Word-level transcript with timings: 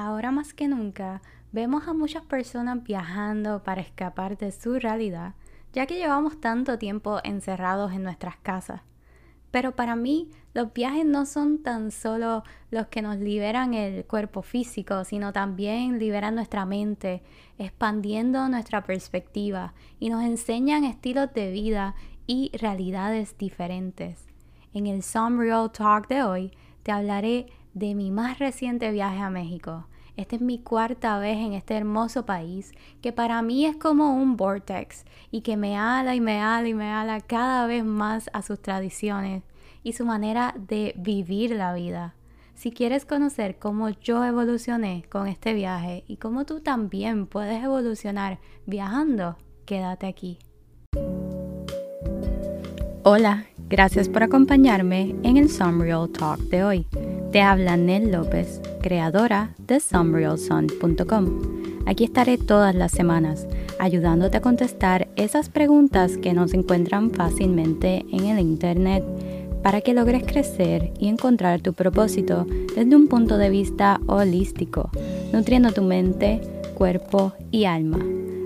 Ahora 0.00 0.30
más 0.30 0.54
que 0.54 0.68
nunca, 0.68 1.22
vemos 1.50 1.88
a 1.88 1.92
muchas 1.92 2.22
personas 2.22 2.84
viajando 2.84 3.64
para 3.64 3.80
escapar 3.80 4.38
de 4.38 4.52
su 4.52 4.78
realidad, 4.78 5.34
ya 5.72 5.86
que 5.86 5.96
llevamos 5.96 6.40
tanto 6.40 6.78
tiempo 6.78 7.18
encerrados 7.24 7.90
en 7.90 8.04
nuestras 8.04 8.36
casas. 8.36 8.82
Pero 9.50 9.74
para 9.74 9.96
mí, 9.96 10.30
los 10.54 10.72
viajes 10.72 11.04
no 11.04 11.26
son 11.26 11.64
tan 11.64 11.90
solo 11.90 12.44
los 12.70 12.86
que 12.86 13.02
nos 13.02 13.16
liberan 13.16 13.74
el 13.74 14.04
cuerpo 14.04 14.42
físico, 14.42 15.04
sino 15.04 15.32
también 15.32 15.98
liberan 15.98 16.36
nuestra 16.36 16.64
mente, 16.64 17.24
expandiendo 17.58 18.48
nuestra 18.48 18.84
perspectiva 18.84 19.74
y 19.98 20.10
nos 20.10 20.22
enseñan 20.22 20.84
estilos 20.84 21.34
de 21.34 21.50
vida 21.50 21.96
y 22.24 22.52
realidades 22.56 23.36
diferentes. 23.36 24.28
En 24.72 24.86
el 24.86 25.02
Some 25.02 25.42
Real 25.42 25.72
Talk 25.72 26.06
de 26.06 26.22
hoy 26.22 26.52
te 26.84 26.92
hablaré 26.92 27.48
de 27.74 27.94
mi 27.94 28.10
más 28.10 28.38
reciente 28.38 28.90
viaje 28.90 29.18
a 29.18 29.30
México. 29.30 29.86
Esta 30.16 30.34
es 30.34 30.42
mi 30.42 30.58
cuarta 30.58 31.18
vez 31.18 31.38
en 31.38 31.52
este 31.52 31.76
hermoso 31.76 32.26
país 32.26 32.72
que 33.00 33.12
para 33.12 33.40
mí 33.40 33.66
es 33.66 33.76
como 33.76 34.14
un 34.14 34.36
vortex 34.36 35.04
y 35.30 35.42
que 35.42 35.56
me 35.56 35.78
ala 35.78 36.16
y 36.16 36.20
me 36.20 36.40
ala 36.40 36.66
y 36.66 36.74
me 36.74 36.90
ala 36.90 37.20
cada 37.20 37.66
vez 37.66 37.84
más 37.84 38.28
a 38.32 38.42
sus 38.42 38.60
tradiciones 38.60 39.44
y 39.84 39.92
su 39.92 40.04
manera 40.04 40.54
de 40.58 40.92
vivir 40.96 41.52
la 41.52 41.72
vida. 41.72 42.14
Si 42.54 42.72
quieres 42.72 43.04
conocer 43.04 43.60
cómo 43.60 43.90
yo 43.90 44.24
evolucioné 44.24 45.04
con 45.08 45.28
este 45.28 45.54
viaje 45.54 46.02
y 46.08 46.16
cómo 46.16 46.44
tú 46.44 46.60
también 46.60 47.28
puedes 47.28 47.62
evolucionar 47.62 48.40
viajando, 48.66 49.36
quédate 49.64 50.08
aquí. 50.08 50.40
Hola, 53.04 53.46
gracias 53.68 54.08
por 54.08 54.22
acompañarme 54.22 55.14
en 55.22 55.36
el 55.36 55.48
Real 55.78 56.08
Talk 56.08 56.40
de 56.48 56.64
hoy. 56.64 56.86
Te 57.32 57.42
habla 57.42 57.76
Nel 57.76 58.10
López, 58.10 58.60
creadora 58.82 59.54
de 59.58 59.80
SumRealSun.com. 59.80 61.58
Aquí 61.86 62.04
estaré 62.04 62.38
todas 62.38 62.74
las 62.74 62.92
semanas 62.92 63.46
ayudándote 63.78 64.38
a 64.38 64.40
contestar 64.40 65.08
esas 65.16 65.48
preguntas 65.48 66.16
que 66.16 66.32
no 66.32 66.48
se 66.48 66.56
encuentran 66.56 67.10
fácilmente 67.10 68.04
en 68.10 68.26
el 68.26 68.38
Internet 68.38 69.04
para 69.62 69.80
que 69.80 69.94
logres 69.94 70.24
crecer 70.24 70.92
y 70.98 71.08
encontrar 71.08 71.60
tu 71.60 71.74
propósito 71.74 72.46
desde 72.74 72.96
un 72.96 73.08
punto 73.08 73.36
de 73.38 73.50
vista 73.50 74.00
holístico, 74.06 74.90
nutriendo 75.32 75.72
tu 75.72 75.82
mente, 75.82 76.40
cuerpo 76.74 77.32
y 77.50 77.64
alma. 77.64 77.98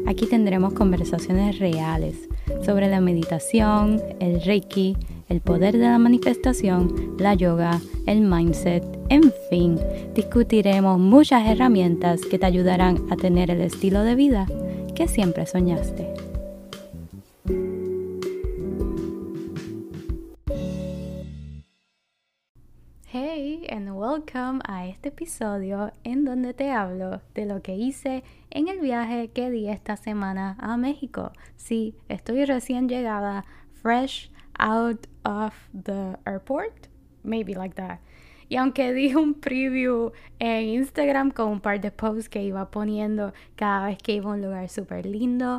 Aquí 0.07 0.27
tendremos 0.27 0.73
conversaciones 0.73 1.59
reales 1.59 2.29
sobre 2.65 2.89
la 2.89 3.01
meditación, 3.01 4.03
el 4.21 4.43
reiki, 4.43 4.97
el 5.29 5.41
poder 5.41 5.79
de 5.79 5.85
la 5.85 5.99
manifestación, 5.99 7.17
la 7.19 7.35
yoga, 7.35 7.81
el 8.07 8.21
mindset, 8.21 8.85
en 9.09 9.33
fin, 9.51 9.79
discutiremos 10.15 10.99
muchas 10.99 11.47
herramientas 11.47 12.21
que 12.23 12.39
te 12.39 12.47
ayudarán 12.47 12.99
a 13.11 13.17
tener 13.17 13.51
el 13.51 13.61
estilo 13.61 14.03
de 14.03 14.15
vida 14.15 14.47
que 14.95 15.09
siempre 15.09 15.47
soñaste. 15.47 16.13
Hey 23.15 23.67
and 23.69 23.91
welcome 23.91 24.61
a 24.65 24.87
este 24.87 25.11
episodio 25.11 25.93
en 26.03 26.25
donde 26.25 26.55
te 26.55 26.71
hablo 26.71 27.21
de 27.35 27.45
lo 27.45 27.61
que 27.61 27.75
hice 27.75 28.25
en 28.49 28.69
el 28.69 28.81
viaje 28.81 29.29
que 29.29 29.51
di 29.51 29.69
esta 29.69 29.97
semana 29.97 30.57
a 30.59 30.79
México. 30.79 31.33
Sí, 31.57 31.95
estoy 32.09 32.47
recién 32.47 32.89
llegada, 32.89 33.45
fresh 33.83 34.32
out 34.59 35.07
of 35.25 35.53
the 35.73 36.19
airport, 36.27 36.89
maybe 37.23 37.55
like 37.55 37.75
that. 37.75 38.01
Y 38.49 38.57
aunque 38.57 38.93
di 38.93 39.15
un 39.15 39.33
preview 39.33 40.13
en 40.39 40.69
Instagram 40.69 41.31
con 41.31 41.49
un 41.49 41.61
par 41.61 41.81
de 41.81 41.91
posts 41.91 42.29
que 42.29 42.43
iba 42.43 42.71
poniendo 42.71 43.33
cada 43.57 43.87
vez 43.87 43.99
que 43.99 44.13
iba 44.13 44.31
a 44.31 44.35
un 44.35 44.43
lugar 44.43 44.69
súper 44.69 45.07
lindo, 45.07 45.57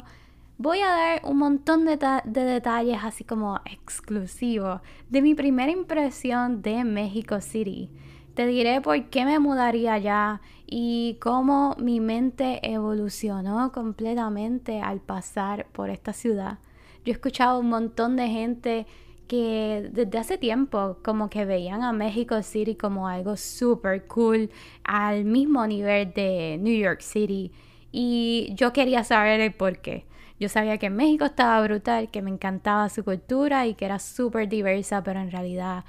voy 0.60 0.80
a 0.80 0.90
dar 0.90 1.22
un 1.24 1.38
montón 1.38 1.86
de, 1.86 1.98
de, 1.98 2.46
detalles 2.46 3.00
así 3.04 3.24
como 3.24 3.60
exclusivos 3.66 4.82
de 5.10 5.22
mi 5.24 5.34
primera 5.34 5.72
impresión 5.72 6.62
de 6.62 6.84
México 6.84 7.42
City. 7.42 7.90
Te 8.36 8.46
diré 8.46 8.80
por 8.80 9.10
qué 9.10 9.26
me 9.26 9.40
mudaría 9.40 9.94
allá 9.94 10.42
y 10.68 11.18
cómo 11.20 11.76
mi 11.80 12.00
mente 12.00 12.60
evolucionó 12.62 13.72
completamente 13.72 14.82
al 14.82 15.00
pasar 15.00 15.66
por 15.72 15.90
esta 15.90 16.14
ciudad. 16.14 16.60
Yo 17.06 17.12
he 17.12 17.14
escuchado 17.14 17.60
un 17.60 17.70
montón 17.70 18.16
de 18.16 18.28
gente 18.28 18.86
que 19.28 19.90
desde 19.92 20.18
hace 20.18 20.38
tiempo 20.38 20.98
como 21.04 21.30
que 21.30 21.46
veían 21.46 21.84
a 21.84 21.92
México 21.94 22.42
City 22.44 22.76
como 22.76 23.08
algo 23.08 23.36
súper 23.38 24.06
cool 24.06 24.50
al 24.84 25.26
mismo 25.26 25.66
nivel 25.66 26.14
de 26.14 26.58
New 26.60 26.78
York 26.78 27.02
City 27.02 27.52
y 27.92 28.52
yo 28.56 28.74
quería 28.74 29.04
saber 29.04 29.40
el 29.40 29.54
por 29.54 29.80
qué. 29.80 30.06
Yo 30.40 30.50
sabía 30.50 30.78
que 30.78 30.90
México 30.90 31.26
estaba 31.26 31.62
brutal, 31.62 32.10
que 32.10 32.22
me 32.22 32.32
encantaba 32.32 32.90
su 32.90 33.04
cultura 33.04 33.68
y 33.68 33.76
que 33.76 33.86
era 33.86 34.00
súper 34.00 34.50
diversa, 34.50 35.04
pero 35.04 35.20
en 35.20 35.32
realidad 35.32 35.86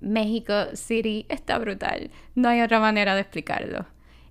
México 0.00 0.54
City 0.74 1.26
está 1.28 1.58
brutal. 1.58 2.10
No 2.34 2.48
hay 2.48 2.62
otra 2.62 2.80
manera 2.80 3.14
de 3.14 3.20
explicarlo. 3.20 3.86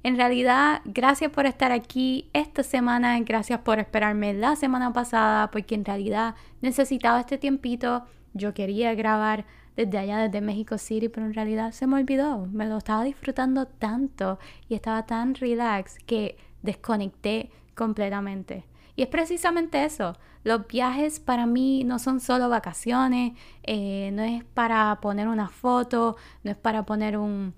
En 0.06 0.18
realidad, 0.18 0.84
gracias 0.86 1.32
por 1.32 1.48
estar 1.48 1.72
aquí 1.72 2.30
esta 2.32 2.62
semana, 2.62 3.20
gracias 3.22 3.62
por 3.62 3.80
esperarme 3.80 4.36
la 4.36 4.56
semana 4.56 4.94
pasada, 4.94 5.50
porque 5.50 5.74
en 5.74 5.84
realidad 5.84 6.36
necesitaba 6.62 7.22
este 7.22 7.40
tiempito. 7.40 8.04
Yo 8.36 8.54
quería 8.54 8.94
grabar 8.94 9.46
desde 9.76 9.98
allá, 9.98 10.20
desde 10.20 10.42
México 10.42 10.78
City, 10.78 11.10
pero 11.10 11.26
en 11.26 11.34
realidad 11.34 11.72
se 11.72 11.88
me 11.88 11.96
olvidó. 11.96 12.46
Me 12.46 12.68
lo 12.68 12.78
estaba 12.78 13.04
disfrutando 13.04 13.66
tanto 13.66 14.38
y 14.70 14.76
estaba 14.76 15.08
tan 15.08 15.34
relax 15.34 15.98
que 16.06 16.38
desconecté 16.62 17.50
completamente. 17.74 18.64
Y 18.96 19.02
es 19.02 19.08
precisamente 19.08 19.86
eso. 19.86 20.16
Los 20.44 20.68
viajes 20.68 21.20
para 21.20 21.48
mí 21.48 21.84
no 21.84 21.98
son 21.98 22.20
solo 22.20 22.48
vacaciones, 22.48 23.34
eh, 23.64 24.12
no 24.14 24.22
es 24.22 24.44
para 24.44 25.00
poner 25.02 25.28
una 25.28 25.50
foto, 25.50 26.16
no 26.44 26.52
es 26.52 26.58
para 26.58 26.86
poner 26.86 27.18
un, 27.18 27.56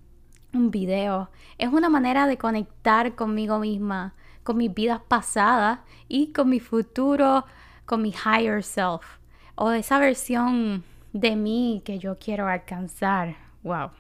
un 0.57 0.71
video. 0.71 1.29
Es 1.57 1.69
una 1.69 1.89
manera 1.89 2.27
de 2.27 2.37
conectar 2.37 3.15
conmigo 3.15 3.59
misma, 3.59 4.15
con 4.43 4.57
mis 4.57 4.73
vidas 4.73 5.01
pasadas 5.07 5.79
y 6.07 6.33
con 6.33 6.49
mi 6.49 6.59
futuro, 6.59 7.45
con 7.85 8.01
mi 8.01 8.13
higher 8.13 8.63
self. 8.63 9.19
O 9.55 9.71
esa 9.71 9.99
versión 9.99 10.83
de 11.13 11.35
mí 11.35 11.81
que 11.85 11.99
yo 11.99 12.17
quiero 12.19 12.47
alcanzar. 12.47 13.35
Wow, 13.63 13.91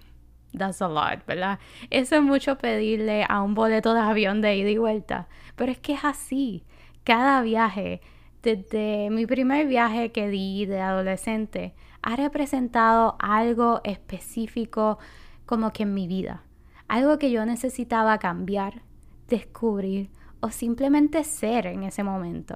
that's 0.57 0.81
a 0.81 0.87
lot, 0.87 1.25
¿verdad? 1.25 1.59
Eso 1.89 2.15
es 2.15 2.21
mucho 2.21 2.57
pedirle 2.57 3.25
a 3.27 3.41
un 3.41 3.53
boleto 3.53 3.93
de 3.93 4.01
avión 4.01 4.41
de 4.41 4.55
ida 4.55 4.69
y 4.69 4.77
vuelta. 4.77 5.27
Pero 5.55 5.71
es 5.71 5.79
que 5.79 5.93
es 5.93 6.03
así. 6.03 6.63
Cada 7.03 7.41
viaje, 7.41 8.01
desde 8.43 9.09
mi 9.09 9.25
primer 9.25 9.67
viaje 9.67 10.11
que 10.11 10.29
di 10.29 10.65
de 10.65 10.81
adolescente, 10.81 11.73
ha 12.01 12.15
representado 12.15 13.15
algo 13.19 13.81
específico 13.83 14.99
como 15.45 15.71
que 15.73 15.83
en 15.83 15.93
mi 15.93 16.07
vida. 16.07 16.43
Algo 16.87 17.17
que 17.17 17.31
yo 17.31 17.45
necesitaba 17.45 18.17
cambiar, 18.17 18.81
descubrir 19.27 20.09
o 20.39 20.49
simplemente 20.49 21.23
ser 21.23 21.67
en 21.67 21.83
ese 21.83 22.03
momento. 22.03 22.55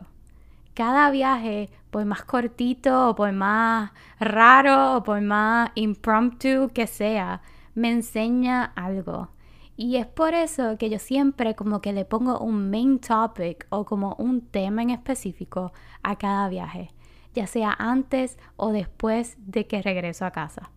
Cada 0.73 1.11
viaje, 1.11 1.69
por 1.89 2.05
más 2.05 2.23
cortito 2.23 3.09
o 3.09 3.15
por 3.15 3.33
más 3.33 3.91
raro 4.19 4.97
o 4.97 5.03
por 5.03 5.19
más 5.21 5.69
impromptu 5.75 6.69
que 6.73 6.87
sea, 6.87 7.41
me 7.75 7.91
enseña 7.91 8.63
algo. 8.75 9.29
Y 9.75 9.97
es 9.97 10.05
por 10.05 10.33
eso 10.33 10.77
que 10.77 10.89
yo 10.89 10.99
siempre 10.99 11.55
como 11.55 11.81
que 11.81 11.91
le 11.91 12.05
pongo 12.05 12.39
un 12.39 12.69
main 12.69 12.99
topic 12.99 13.65
o 13.69 13.83
como 13.85 14.15
un 14.17 14.41
tema 14.41 14.81
en 14.81 14.91
específico 14.91 15.73
a 16.03 16.17
cada 16.17 16.47
viaje, 16.47 16.89
ya 17.33 17.47
sea 17.47 17.75
antes 17.77 18.37
o 18.55 18.71
después 18.71 19.35
de 19.39 19.67
que 19.67 19.81
regreso 19.81 20.25
a 20.25 20.31
casa. 20.31 20.69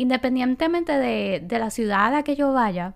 Independientemente 0.00 0.92
de, 0.92 1.42
de 1.44 1.58
la 1.58 1.68
ciudad 1.68 2.06
a 2.06 2.10
la 2.10 2.22
que 2.22 2.34
yo 2.34 2.54
vaya, 2.54 2.94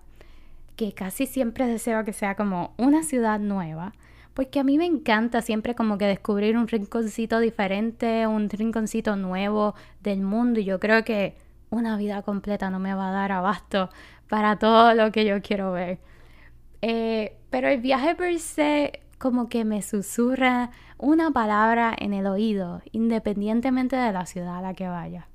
que 0.75 0.91
casi 0.93 1.27
siempre 1.27 1.67
deseo 1.67 2.03
que 2.03 2.13
sea 2.13 2.33
como 2.33 2.73
una 2.77 3.03
ciudad 3.03 3.39
nueva, 3.39 3.93
porque 4.33 4.59
a 4.59 4.63
mí 4.63 4.79
me 4.79 4.87
encanta 4.87 5.43
siempre 5.43 5.75
como 5.75 5.99
que 5.99 6.07
descubrir 6.07 6.57
un 6.57 6.67
rinconcito 6.67 7.39
diferente, 7.39 8.25
un 8.25 8.49
rinconcito 8.49 9.15
nuevo 9.17 9.75
del 10.01 10.21
mundo 10.21 10.59
y 10.59 10.63
yo 10.65 10.79
creo 10.79 11.03
que 11.03 11.37
una 11.69 11.95
vida 11.95 12.23
completa 12.23 12.71
no 12.71 12.79
me 12.79 12.95
va 12.95 13.09
a 13.09 13.13
dar 13.13 13.31
abasto 13.31 13.91
para 14.27 14.57
todo 14.57 14.95
lo 14.95 15.11
que 15.11 15.25
yo 15.25 15.43
quiero 15.43 15.73
ver. 15.73 15.99
Eh, 16.81 17.37
pero 17.51 17.67
el 17.67 17.81
viaje 17.81 18.15
per 18.15 18.39
se 18.39 19.01
como 19.19 19.47
que 19.47 19.63
me 19.63 19.83
susurra 19.83 20.71
una 20.97 21.29
palabra 21.29 21.95
en 21.95 22.15
el 22.15 22.25
oído, 22.25 22.81
independientemente 22.93 23.95
de 23.95 24.11
la 24.11 24.25
ciudad 24.25 24.57
a 24.57 24.61
la 24.61 24.73
que 24.73 24.87
vaya. 24.87 25.27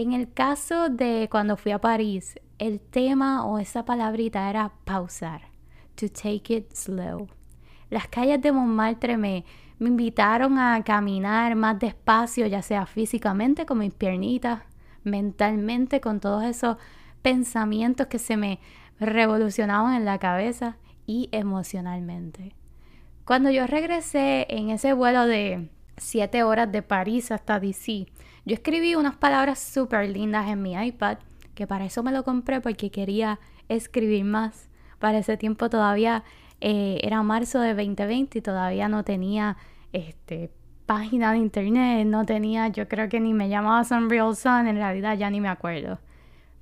En 0.00 0.14
el 0.14 0.32
caso 0.32 0.88
de 0.88 1.28
cuando 1.30 1.58
fui 1.58 1.72
a 1.72 1.78
París, 1.78 2.40
el 2.58 2.80
tema 2.80 3.44
o 3.44 3.58
esa 3.58 3.84
palabrita 3.84 4.48
era 4.48 4.72
pausar, 4.86 5.42
to 5.94 6.08
take 6.08 6.56
it 6.56 6.72
slow. 6.72 7.28
Las 7.90 8.08
calles 8.08 8.40
de 8.40 8.50
Montmartre 8.50 9.18
me, 9.18 9.44
me 9.78 9.88
invitaron 9.90 10.58
a 10.58 10.82
caminar 10.84 11.54
más 11.54 11.78
despacio, 11.78 12.46
ya 12.46 12.62
sea 12.62 12.86
físicamente 12.86 13.66
con 13.66 13.76
mis 13.80 13.92
piernitas, 13.92 14.62
mentalmente 15.04 16.00
con 16.00 16.18
todos 16.18 16.44
esos 16.44 16.78
pensamientos 17.20 18.06
que 18.06 18.18
se 18.18 18.38
me 18.38 18.58
revolucionados 19.00 19.92
en 19.92 20.06
la 20.06 20.16
cabeza 20.16 20.78
y 21.04 21.28
emocionalmente. 21.30 22.54
Cuando 23.26 23.50
yo 23.50 23.66
regresé 23.66 24.46
en 24.48 24.70
ese 24.70 24.94
vuelo 24.94 25.26
de 25.26 25.68
7 26.00 26.42
horas 26.42 26.70
de 26.70 26.82
París 26.82 27.30
hasta 27.30 27.60
DC, 27.60 28.06
yo 28.44 28.54
escribí 28.54 28.94
unas 28.94 29.16
palabras 29.16 29.58
súper 29.58 30.08
lindas 30.08 30.48
en 30.48 30.62
mi 30.62 30.72
iPad, 30.74 31.18
que 31.54 31.66
para 31.66 31.84
eso 31.84 32.02
me 32.02 32.12
lo 32.12 32.24
compré 32.24 32.60
porque 32.60 32.90
quería 32.90 33.38
escribir 33.68 34.24
más. 34.24 34.68
Para 34.98 35.18
ese 35.18 35.36
tiempo 35.36 35.70
todavía 35.70 36.24
eh, 36.60 36.98
era 37.02 37.22
marzo 37.22 37.60
de 37.60 37.74
2020 37.74 38.38
y 38.38 38.42
todavía 38.42 38.88
no 38.88 39.04
tenía 39.04 39.56
este, 39.92 40.50
página 40.86 41.32
de 41.32 41.38
internet, 41.38 42.06
no 42.06 42.24
tenía, 42.24 42.68
yo 42.68 42.88
creo 42.88 43.08
que 43.08 43.20
ni 43.20 43.32
me 43.32 43.48
llamaba 43.48 43.84
Sunreal 43.84 44.34
Sun, 44.34 44.66
en 44.66 44.76
realidad 44.76 45.16
ya 45.16 45.30
ni 45.30 45.40
me 45.40 45.48
acuerdo. 45.48 46.00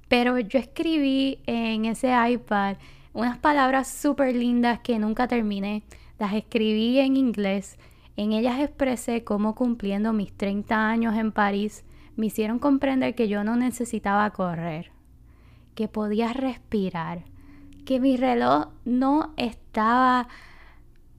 Pero 0.08 0.38
yo 0.38 0.58
escribí 0.58 1.40
en 1.46 1.84
ese 1.84 2.12
iPad 2.28 2.76
unas 3.12 3.38
palabras 3.38 3.88
súper 3.88 4.34
lindas 4.34 4.80
que 4.80 4.98
nunca 4.98 5.28
terminé. 5.28 5.82
Las 6.18 6.34
escribí 6.34 6.98
en 6.98 7.16
inglés. 7.16 7.78
En 8.18 8.32
ellas 8.32 8.58
expresé 8.58 9.22
cómo 9.22 9.54
cumpliendo 9.54 10.12
mis 10.12 10.36
30 10.36 10.88
años 10.88 11.14
en 11.14 11.30
París 11.30 11.84
me 12.16 12.26
hicieron 12.26 12.58
comprender 12.58 13.14
que 13.14 13.28
yo 13.28 13.44
no 13.44 13.54
necesitaba 13.54 14.28
correr, 14.30 14.90
que 15.76 15.86
podía 15.86 16.32
respirar, 16.32 17.22
que 17.84 18.00
mi 18.00 18.16
reloj 18.16 18.70
no 18.84 19.34
estaba 19.36 20.26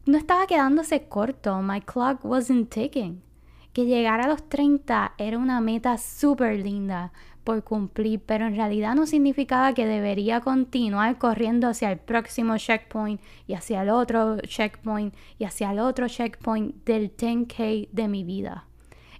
no 0.06 0.18
estaba 0.18 0.46
quedándose 0.46 1.08
corto. 1.08 1.62
My 1.62 1.80
clock 1.80 2.26
wasn't 2.26 2.70
ticking. 2.70 3.24
Que 3.72 3.86
llegar 3.86 4.20
a 4.20 4.28
los 4.28 4.50
30 4.50 5.14
era 5.18 5.38
una 5.38 5.62
meta 5.62 5.98
súper 5.98 6.60
linda 6.60 7.14
por 7.50 7.64
cumplir, 7.64 8.22
pero 8.24 8.46
en 8.46 8.56
realidad 8.56 8.94
no 8.94 9.08
significaba 9.08 9.74
que 9.74 9.88
debería 9.88 10.40
continuar 10.40 11.18
corriendo 11.18 11.68
hacia 11.68 11.92
el 11.92 11.98
próximo 11.98 12.56
checkpoint 12.58 13.20
y 13.48 13.56
hacia 13.56 13.82
el 13.82 13.90
otro 13.90 14.38
checkpoint 14.42 15.16
y 15.40 15.46
hacia 15.46 15.72
el 15.72 15.80
otro 15.80 16.08
checkpoint 16.08 16.86
del 16.86 17.18
10K 17.18 17.90
de 17.92 18.08
mi 18.08 18.24
vida. 18.24 18.68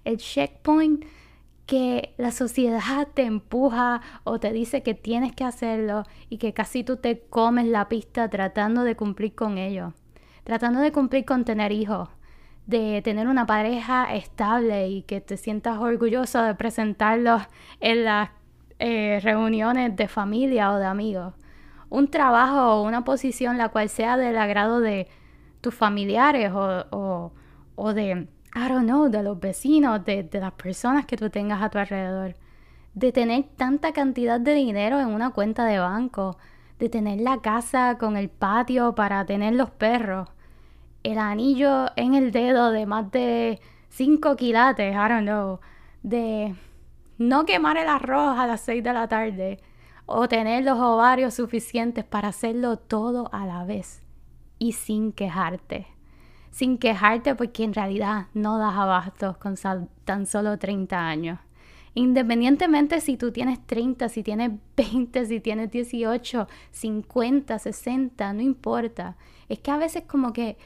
El 0.04 0.18
checkpoint 0.18 1.06
que 1.66 2.14
la 2.18 2.30
sociedad 2.30 3.08
te 3.12 3.22
empuja 3.22 4.00
o 4.22 4.38
te 4.38 4.52
dice 4.52 4.84
que 4.84 4.94
tienes 4.94 5.32
que 5.32 5.42
hacerlo 5.42 6.04
y 6.28 6.38
que 6.38 6.54
casi 6.54 6.84
tú 6.84 6.98
te 6.98 7.22
comes 7.22 7.66
la 7.66 7.88
pista 7.88 8.30
tratando 8.30 8.84
de 8.84 8.94
cumplir 8.94 9.34
con 9.34 9.58
ello 9.58 9.92
tratando 10.44 10.80
de 10.80 10.90
cumplir 10.92 11.24
con 11.24 11.44
tener 11.44 11.70
hijos, 11.70 12.08
de 12.70 13.02
tener 13.02 13.26
una 13.26 13.46
pareja 13.46 14.14
estable 14.14 14.88
y 14.88 15.02
que 15.02 15.20
te 15.20 15.36
sientas 15.36 15.78
orgulloso 15.78 16.40
de 16.42 16.54
presentarlos 16.54 17.42
en 17.80 18.04
las 18.04 18.30
eh, 18.78 19.20
reuniones 19.22 19.96
de 19.96 20.06
familia 20.06 20.72
o 20.72 20.78
de 20.78 20.86
amigos. 20.86 21.34
Un 21.88 22.08
trabajo 22.08 22.76
o 22.76 22.82
una 22.84 23.04
posición 23.04 23.58
la 23.58 23.70
cual 23.70 23.88
sea 23.88 24.16
del 24.16 24.38
agrado 24.38 24.80
de 24.80 25.08
tus 25.60 25.74
familiares 25.74 26.52
o, 26.54 27.32
o, 27.74 27.92
de, 27.92 28.28
I 28.54 29.10
de 29.10 29.22
los 29.22 29.40
vecinos, 29.40 30.04
de, 30.04 30.22
de 30.22 30.40
las 30.40 30.52
personas 30.52 31.06
que 31.06 31.16
tú 31.16 31.28
tengas 31.28 31.60
a 31.62 31.70
tu 31.70 31.78
alrededor. 31.78 32.36
De 32.94 33.10
tener 33.10 33.44
tanta 33.56 33.92
cantidad 33.92 34.40
de 34.40 34.54
dinero 34.54 35.00
en 35.00 35.08
una 35.08 35.30
cuenta 35.30 35.64
de 35.64 35.80
banco, 35.80 36.38
de 36.78 36.88
tener 36.88 37.20
la 37.20 37.40
casa 37.40 37.98
con 37.98 38.16
el 38.16 38.28
patio 38.28 38.94
para 38.94 39.26
tener 39.26 39.54
los 39.54 39.70
perros, 39.70 40.28
el 41.02 41.18
anillo 41.18 41.86
en 41.96 42.14
el 42.14 42.30
dedo 42.32 42.70
de 42.70 42.86
más 42.86 43.10
de 43.10 43.60
5 43.90 44.36
quilates, 44.36 44.92
I 44.92 44.96
don't 44.96 45.22
know, 45.22 45.60
de 46.02 46.54
no 47.18 47.44
quemar 47.44 47.76
el 47.76 47.88
arroz 47.88 48.38
a 48.38 48.46
las 48.46 48.60
6 48.62 48.82
de 48.82 48.92
la 48.92 49.08
tarde 49.08 49.60
o 50.06 50.28
tener 50.28 50.64
los 50.64 50.78
ovarios 50.78 51.34
suficientes 51.34 52.04
para 52.04 52.28
hacerlo 52.28 52.78
todo 52.78 53.28
a 53.32 53.46
la 53.46 53.64
vez 53.64 54.02
y 54.58 54.72
sin 54.72 55.12
quejarte. 55.12 55.86
Sin 56.50 56.78
quejarte 56.78 57.34
porque 57.36 57.62
en 57.62 57.74
realidad 57.74 58.26
no 58.34 58.58
das 58.58 58.74
abastos 58.74 59.36
con 59.36 59.54
tan 60.04 60.26
solo 60.26 60.58
30 60.58 60.98
años. 60.98 61.38
Independientemente 61.94 63.00
si 63.00 63.16
tú 63.16 63.32
tienes 63.32 63.64
30, 63.66 64.08
si 64.08 64.22
tienes 64.22 64.52
20, 64.76 65.26
si 65.26 65.40
tienes 65.40 65.70
18, 65.70 66.48
50, 66.70 67.58
60, 67.58 68.32
no 68.32 68.42
importa. 68.42 69.16
Es 69.48 69.58
que 69.58 69.70
a 69.70 69.76
veces 69.76 70.04
como 70.06 70.32
que 70.32 70.56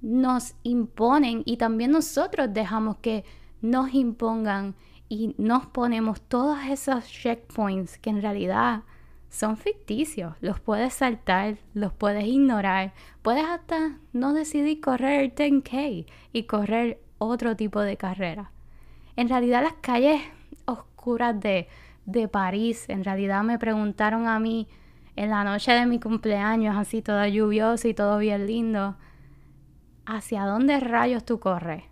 nos 0.00 0.54
imponen 0.62 1.42
y 1.44 1.56
también 1.56 1.90
nosotros 1.90 2.48
dejamos 2.52 2.96
que 2.98 3.24
nos 3.60 3.92
impongan 3.94 4.74
y 5.08 5.34
nos 5.38 5.66
ponemos 5.66 6.20
todos 6.20 6.58
esos 6.68 7.06
checkpoints 7.06 7.98
que 7.98 8.10
en 8.10 8.22
realidad 8.22 8.82
son 9.30 9.56
ficticios. 9.56 10.34
Los 10.40 10.60
puedes 10.60 10.94
saltar, 10.94 11.58
los 11.74 11.92
puedes 11.92 12.24
ignorar, 12.24 12.92
puedes 13.22 13.44
hasta 13.44 13.98
no 14.12 14.32
decidir 14.32 14.80
correr 14.80 15.34
10K 15.34 16.06
y 16.32 16.42
correr 16.44 17.00
otro 17.18 17.56
tipo 17.56 17.80
de 17.80 17.96
carrera. 17.96 18.52
En 19.16 19.28
realidad 19.28 19.62
las 19.62 19.74
calles 19.74 20.22
oscuras 20.66 21.38
de, 21.40 21.68
de 22.06 22.28
París, 22.28 22.84
en 22.88 23.04
realidad 23.04 23.42
me 23.42 23.58
preguntaron 23.58 24.28
a 24.28 24.38
mí 24.38 24.68
en 25.16 25.30
la 25.30 25.42
noche 25.42 25.72
de 25.72 25.86
mi 25.86 25.98
cumpleaños, 25.98 26.76
así 26.76 27.02
toda 27.02 27.28
lluviosa 27.28 27.88
y 27.88 27.94
todo 27.94 28.18
bien 28.18 28.46
lindo, 28.46 28.96
¿hacia 30.08 30.46
dónde 30.46 30.80
rayos 30.80 31.24
tú 31.24 31.38
corres? 31.38 31.84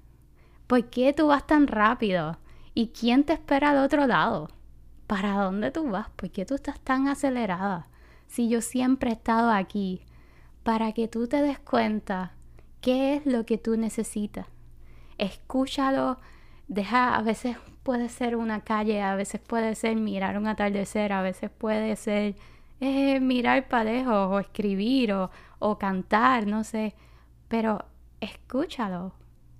¿Por 0.66 0.88
qué 0.88 1.12
tú 1.12 1.28
vas 1.28 1.46
tan 1.46 1.66
rápido? 1.66 2.38
¿Y 2.74 2.88
quién 2.88 3.24
te 3.24 3.34
espera 3.34 3.70
al 3.70 3.78
otro 3.78 4.06
lado? 4.06 4.48
¿Para 5.06 5.34
dónde 5.34 5.70
tú 5.70 5.90
vas? 5.90 6.08
¿Por 6.16 6.30
qué 6.30 6.46
tú 6.46 6.54
estás 6.54 6.80
tan 6.80 7.08
acelerada? 7.08 7.88
Si 8.26 8.48
yo 8.48 8.62
siempre 8.62 9.10
he 9.10 9.12
estado 9.12 9.50
aquí 9.50 10.02
para 10.62 10.92
que 10.92 11.08
tú 11.08 11.28
te 11.28 11.42
des 11.42 11.58
cuenta 11.58 12.32
qué 12.80 13.16
es 13.16 13.26
lo 13.26 13.44
que 13.44 13.58
tú 13.58 13.76
necesitas. 13.76 14.46
Escúchalo, 15.18 16.18
deja, 16.68 17.14
a 17.16 17.22
veces 17.22 17.58
puede 17.82 18.08
ser 18.08 18.34
una 18.34 18.62
calle, 18.62 19.02
a 19.02 19.14
veces 19.14 19.40
puede 19.40 19.74
ser 19.74 19.94
mirar 19.96 20.38
un 20.38 20.46
atardecer, 20.46 21.12
a 21.12 21.22
veces 21.22 21.50
puede 21.50 21.94
ser 21.96 22.34
eh, 22.80 23.20
mirar 23.20 23.68
para 23.68 23.84
lejos 23.84 24.14
o 24.14 24.38
escribir 24.40 25.12
o, 25.12 25.30
o 25.58 25.78
cantar, 25.78 26.46
no 26.46 26.64
sé, 26.64 26.94
pero 27.48 27.84
escúchalo. 28.26 29.12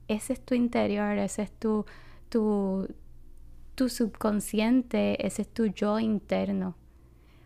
Ese 0.09 0.35
es 0.35 0.41
tu 0.45 0.55
interior, 0.55 1.19
ese 1.19 1.43
es 1.43 1.53
tu, 1.53 1.85
tu, 2.29 2.89
tu 3.75 3.89
subconsciente, 3.89 5.27
ese 5.27 5.43
es 5.43 5.49
tu 5.49 5.67
yo 5.67 5.99
interno. 5.99 6.77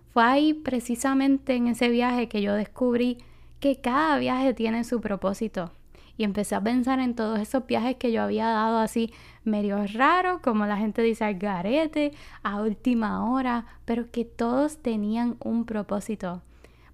Fue 0.09 0.25
ahí 0.25 0.55
precisamente 0.55 1.55
en 1.55 1.69
ese 1.69 1.89
viaje 1.89 2.29
que 2.29 2.43
yo 2.43 2.55
descubrí 2.55 3.19
que 3.61 3.81
cada 3.81 4.19
viaje 4.19 4.55
tiene 4.55 4.85
su 4.85 5.01
propósito. 5.01 5.73
Y 6.17 6.25
empecé 6.25 6.55
a 6.55 6.61
pensar 6.61 6.99
en 7.01 7.15
todos 7.15 7.41
esos 7.41 7.67
viajes 7.67 7.97
que 7.97 8.13
yo 8.13 8.23
había 8.23 8.47
dado 8.49 8.79
así 8.79 9.13
medio 9.45 9.87
raro, 9.95 10.43
como 10.43 10.67
la 10.67 10.77
gente 10.77 11.01
dice 11.01 11.25
al 11.25 11.39
garete, 11.39 12.13
a 12.43 12.61
última 12.61 13.33
hora, 13.33 13.65
pero 13.87 14.11
que 14.11 14.27
todos 14.27 14.83
tenían 14.83 15.37
un 15.41 15.65
propósito 15.65 16.43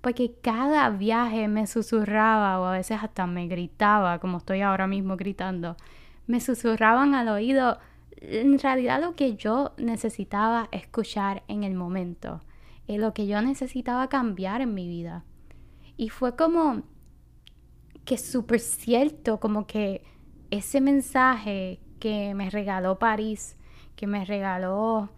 porque 0.07 0.37
cada 0.41 0.89
viaje 0.91 1.49
me 1.49 1.67
susurraba 1.67 2.61
o 2.61 2.65
a 2.67 2.71
veces 2.71 2.97
hasta 3.03 3.27
me 3.27 3.49
gritaba, 3.49 4.21
como 4.21 4.39
estoy 4.39 4.61
ahora 4.61 4.87
mismo 4.87 5.17
gritando, 5.17 5.77
me 6.29 6.39
susurraban 6.39 7.17
al 7.17 7.27
oído 7.27 7.81
en 8.13 8.57
realidad 8.61 9.01
lo 9.01 9.17
que 9.17 9.35
yo 9.35 9.73
necesitaba 9.79 10.69
escuchar 10.71 11.43
en 11.49 11.65
el 11.65 11.75
momento, 11.75 12.41
y 12.87 12.99
lo 12.99 13.15
que 13.15 13.27
yo 13.27 13.43
necesitaba 13.43 14.09
cambiar 14.09 14.61
en 14.61 14.75
mi 14.75 14.87
vida. 14.87 15.25
Y 15.97 16.11
fue 16.11 16.37
como 16.37 16.85
que 18.05 18.17
súper 18.17 18.61
cierto, 18.61 19.41
como 19.41 19.67
que 19.67 20.05
ese 20.53 20.81
mensaje 20.81 21.81
que 21.99 22.33
me 22.37 22.49
regaló 22.49 23.01
París, 23.01 23.57
que 23.97 24.07
me 24.07 24.25
regaló 24.25 25.11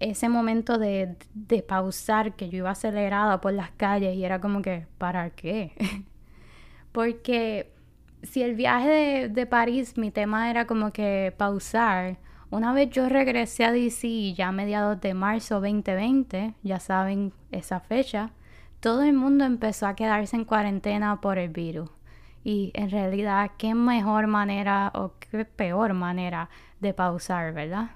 ese 0.00 0.28
momento 0.28 0.78
de, 0.78 1.16
de, 1.34 1.62
pausar, 1.62 2.34
que 2.36 2.48
yo 2.50 2.58
iba 2.58 2.70
acelerada 2.70 3.40
por 3.40 3.52
las 3.52 3.70
calles 3.70 4.16
y 4.16 4.24
era 4.24 4.40
como 4.40 4.62
que, 4.62 4.86
¿para 4.98 5.30
qué? 5.30 5.72
Porque 6.92 7.72
si 8.22 8.42
el 8.42 8.54
viaje 8.54 8.88
de, 8.88 9.28
de, 9.28 9.46
París, 9.46 9.96
mi 9.96 10.10
tema 10.10 10.50
era 10.50 10.66
como 10.66 10.92
que 10.92 11.34
pausar, 11.36 12.18
una 12.50 12.72
vez 12.72 12.90
yo 12.90 13.08
regresé 13.08 13.64
a 13.64 13.72
DC 13.72 14.34
ya 14.34 14.48
a 14.48 14.52
mediados 14.52 15.00
de 15.00 15.14
marzo 15.14 15.56
2020, 15.60 16.54
ya 16.62 16.78
saben 16.78 17.32
esa 17.50 17.80
fecha, 17.80 18.30
todo 18.80 19.02
el 19.02 19.14
mundo 19.14 19.44
empezó 19.44 19.86
a 19.86 19.96
quedarse 19.96 20.36
en 20.36 20.44
cuarentena 20.44 21.20
por 21.20 21.38
el 21.38 21.48
virus. 21.48 21.90
Y 22.44 22.70
en 22.74 22.90
realidad, 22.90 23.50
qué 23.58 23.74
mejor 23.74 24.28
manera 24.28 24.92
o 24.94 25.14
qué 25.18 25.44
peor 25.44 25.94
manera 25.94 26.48
de 26.78 26.94
pausar, 26.94 27.52
¿verdad? 27.52 27.90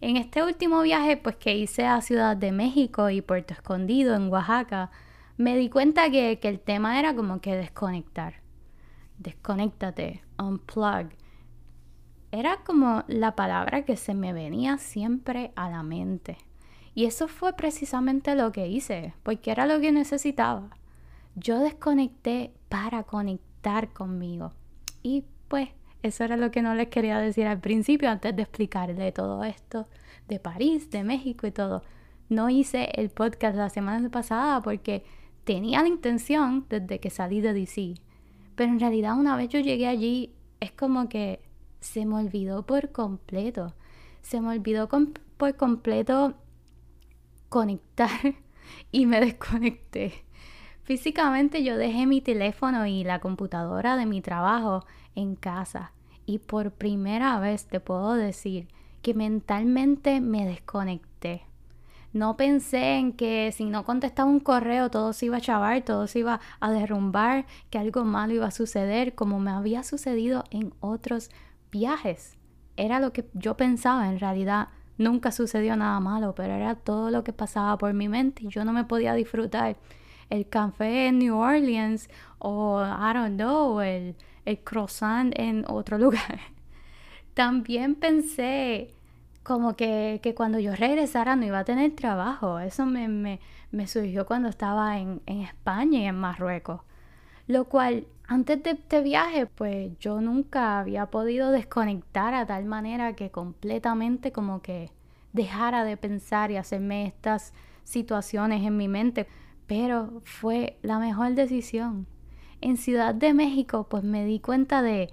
En 0.00 0.16
este 0.16 0.42
último 0.42 0.82
viaje 0.82 1.16
pues 1.16 1.36
que 1.36 1.56
hice 1.56 1.86
a 1.86 2.00
Ciudad 2.02 2.36
de 2.36 2.52
México 2.52 3.08
y 3.08 3.22
Puerto 3.22 3.54
Escondido 3.54 4.14
en 4.14 4.30
Oaxaca, 4.30 4.90
me 5.38 5.56
di 5.56 5.70
cuenta 5.70 6.10
que, 6.10 6.38
que 6.38 6.48
el 6.48 6.60
tema 6.60 6.98
era 6.98 7.14
como 7.14 7.40
que 7.40 7.56
desconectar. 7.56 8.42
Desconéctate, 9.18 10.22
unplug. 10.38 11.08
Era 12.30 12.58
como 12.64 13.04
la 13.06 13.34
palabra 13.34 13.84
que 13.84 13.96
se 13.96 14.14
me 14.14 14.34
venía 14.34 14.76
siempre 14.76 15.52
a 15.56 15.70
la 15.70 15.82
mente. 15.82 16.36
Y 16.94 17.06
eso 17.06 17.28
fue 17.28 17.54
precisamente 17.54 18.34
lo 18.34 18.52
que 18.52 18.68
hice, 18.68 19.14
porque 19.22 19.50
era 19.50 19.66
lo 19.66 19.80
que 19.80 19.92
necesitaba. 19.92 20.70
Yo 21.34 21.60
desconecté 21.60 22.52
para 22.68 23.02
conectar 23.04 23.92
conmigo. 23.92 24.52
Y 25.02 25.24
pues 25.48 25.70
eso 26.02 26.24
era 26.24 26.36
lo 26.36 26.50
que 26.50 26.62
no 26.62 26.74
les 26.74 26.88
quería 26.88 27.18
decir 27.18 27.46
al 27.46 27.60
principio 27.60 28.10
antes 28.10 28.34
de 28.34 28.42
explicarle 28.42 29.12
todo 29.12 29.44
esto 29.44 29.86
de 30.28 30.38
París, 30.38 30.90
de 30.90 31.04
México 31.04 31.46
y 31.46 31.52
todo. 31.52 31.82
No 32.28 32.50
hice 32.50 32.90
el 32.94 33.10
podcast 33.10 33.56
la 33.56 33.70
semana 33.70 34.08
pasada 34.10 34.60
porque 34.62 35.04
tenía 35.44 35.82
la 35.82 35.88
intención 35.88 36.66
desde 36.68 36.98
que 36.98 37.10
salí 37.10 37.40
de 37.40 37.52
DC. 37.52 37.94
Pero 38.54 38.72
en 38.72 38.80
realidad 38.80 39.18
una 39.18 39.36
vez 39.36 39.48
yo 39.48 39.60
llegué 39.60 39.86
allí 39.86 40.32
es 40.60 40.72
como 40.72 41.08
que 41.08 41.40
se 41.80 42.04
me 42.06 42.16
olvidó 42.16 42.64
por 42.66 42.90
completo. 42.90 43.74
Se 44.22 44.40
me 44.40 44.48
olvidó 44.48 44.88
por 44.88 45.56
completo 45.56 46.34
conectar 47.48 48.10
y 48.92 49.06
me 49.06 49.20
desconecté. 49.20 50.25
Físicamente 50.86 51.64
yo 51.64 51.76
dejé 51.76 52.06
mi 52.06 52.20
teléfono 52.20 52.86
y 52.86 53.02
la 53.02 53.18
computadora 53.18 53.96
de 53.96 54.06
mi 54.06 54.20
trabajo 54.20 54.86
en 55.16 55.34
casa 55.34 55.90
y 56.26 56.38
por 56.38 56.70
primera 56.70 57.40
vez 57.40 57.66
te 57.66 57.80
puedo 57.80 58.14
decir 58.14 58.68
que 59.02 59.12
mentalmente 59.12 60.20
me 60.20 60.46
desconecté. 60.46 61.42
No 62.12 62.36
pensé 62.36 62.98
en 62.98 63.14
que 63.14 63.50
si 63.50 63.64
no 63.64 63.84
contestaba 63.84 64.30
un 64.30 64.38
correo 64.38 64.88
todo 64.88 65.12
se 65.12 65.26
iba 65.26 65.38
a 65.38 65.40
chavar, 65.40 65.82
todo 65.82 66.06
se 66.06 66.20
iba 66.20 66.38
a 66.60 66.70
derrumbar, 66.70 67.46
que 67.68 67.78
algo 67.78 68.04
malo 68.04 68.34
iba 68.34 68.46
a 68.46 68.52
suceder 68.52 69.16
como 69.16 69.40
me 69.40 69.50
había 69.50 69.82
sucedido 69.82 70.44
en 70.52 70.72
otros 70.78 71.30
viajes. 71.72 72.36
Era 72.76 73.00
lo 73.00 73.12
que 73.12 73.28
yo 73.34 73.56
pensaba 73.56 74.08
en 74.08 74.20
realidad 74.20 74.68
Nunca 74.98 75.30
sucedió 75.30 75.76
nada 75.76 76.00
malo, 76.00 76.34
pero 76.34 76.54
era 76.54 76.74
todo 76.74 77.10
lo 77.10 77.22
que 77.22 77.34
pasaba 77.34 77.76
por 77.76 77.92
mi 77.92 78.08
mente 78.08 78.44
y 78.44 78.48
yo 78.48 78.64
no 78.64 78.72
me 78.72 78.84
podía 78.84 79.12
disfrutar 79.12 79.76
el 80.30 80.48
café 80.48 81.08
en 81.08 81.18
New 81.18 81.36
Orleans 81.36 82.08
o, 82.38 82.82
I 82.82 83.14
don't 83.14 83.36
know, 83.36 83.80
el, 83.80 84.16
el 84.44 84.58
croissant 84.60 85.32
en 85.38 85.64
otro 85.68 85.98
lugar. 86.04 86.40
También 87.34 87.94
pensé 87.94 88.94
como 89.42 89.76
que, 89.76 90.20
que, 90.22 90.34
cuando 90.34 90.58
yo 90.58 90.74
regresara 90.74 91.36
no 91.36 91.44
iba 91.46 91.60
a 91.60 91.64
tener 91.64 91.94
trabajo. 91.94 92.58
Eso 92.58 92.84
me, 92.86 93.38
me, 93.70 93.86
surgió 93.86 94.26
cuando 94.26 94.48
estaba 94.48 94.98
en, 94.98 95.22
en, 95.26 95.42
España 95.42 96.00
y 96.00 96.04
en 96.06 96.16
Marruecos. 96.16 96.80
Lo 97.46 97.66
cual, 97.66 98.06
antes 98.26 98.60
de 98.64 98.70
este 98.70 99.02
viaje, 99.02 99.46
pues 99.46 99.96
yo 100.00 100.20
nunca 100.20 100.80
había 100.80 101.06
podido 101.06 101.52
desconectar 101.52 102.34
a 102.34 102.46
tal 102.46 102.64
manera 102.64 103.14
que 103.14 103.30
completamente 103.30 104.32
como 104.32 104.62
que 104.62 104.90
dejara 105.32 105.84
de 105.84 105.96
pensar 105.96 106.50
y 106.50 106.56
hacerme 106.56 107.06
estas 107.06 107.52
situaciones 107.84 108.64
en 108.66 108.76
mi 108.76 108.88
mente. 108.88 109.28
Pero 109.66 110.22
fue 110.24 110.78
la 110.82 110.98
mejor 110.98 111.34
decisión. 111.34 112.06
En 112.60 112.76
Ciudad 112.76 113.14
de 113.14 113.34
México, 113.34 113.86
pues 113.88 114.02
me 114.04 114.24
di 114.24 114.40
cuenta 114.40 114.82
de, 114.82 115.10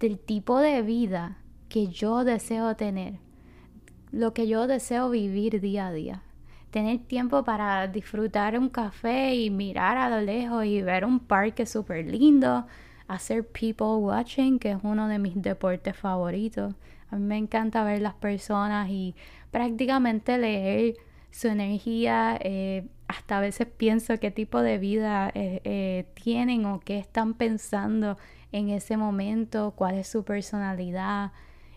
del 0.00 0.18
tipo 0.18 0.58
de 0.58 0.82
vida 0.82 1.38
que 1.68 1.88
yo 1.88 2.24
deseo 2.24 2.76
tener, 2.76 3.18
lo 4.12 4.32
que 4.32 4.46
yo 4.46 4.66
deseo 4.66 5.10
vivir 5.10 5.60
día 5.60 5.88
a 5.88 5.92
día 5.92 6.22
tener 6.76 6.98
tiempo 6.98 7.42
para 7.42 7.88
disfrutar 7.88 8.58
un 8.58 8.68
café 8.68 9.34
y 9.34 9.48
mirar 9.48 9.96
a 9.96 10.10
lo 10.10 10.20
lejos 10.20 10.66
y 10.66 10.82
ver 10.82 11.06
un 11.06 11.20
parque 11.20 11.64
súper 11.64 12.04
lindo, 12.04 12.66
hacer 13.08 13.46
people 13.46 13.96
watching, 13.96 14.58
que 14.58 14.72
es 14.72 14.78
uno 14.82 15.08
de 15.08 15.18
mis 15.18 15.40
deportes 15.40 15.96
favoritos. 15.96 16.74
A 17.10 17.16
mí 17.16 17.24
me 17.24 17.38
encanta 17.38 17.82
ver 17.82 18.02
las 18.02 18.12
personas 18.12 18.90
y 18.90 19.14
prácticamente 19.50 20.36
leer 20.36 20.96
su 21.30 21.48
energía. 21.48 22.38
Eh, 22.42 22.86
hasta 23.08 23.38
a 23.38 23.40
veces 23.40 23.68
pienso 23.68 24.18
qué 24.18 24.30
tipo 24.30 24.60
de 24.60 24.78
vida 24.78 25.30
eh, 25.34 25.60
eh, 25.64 26.06
tienen 26.14 26.64
o 26.66 26.80
qué 26.80 26.98
están 26.98 27.34
pensando 27.34 28.18
en 28.52 28.70
ese 28.70 28.96
momento, 28.96 29.74
cuál 29.76 29.96
es 29.96 30.08
su 30.08 30.24
personalidad 30.24 31.32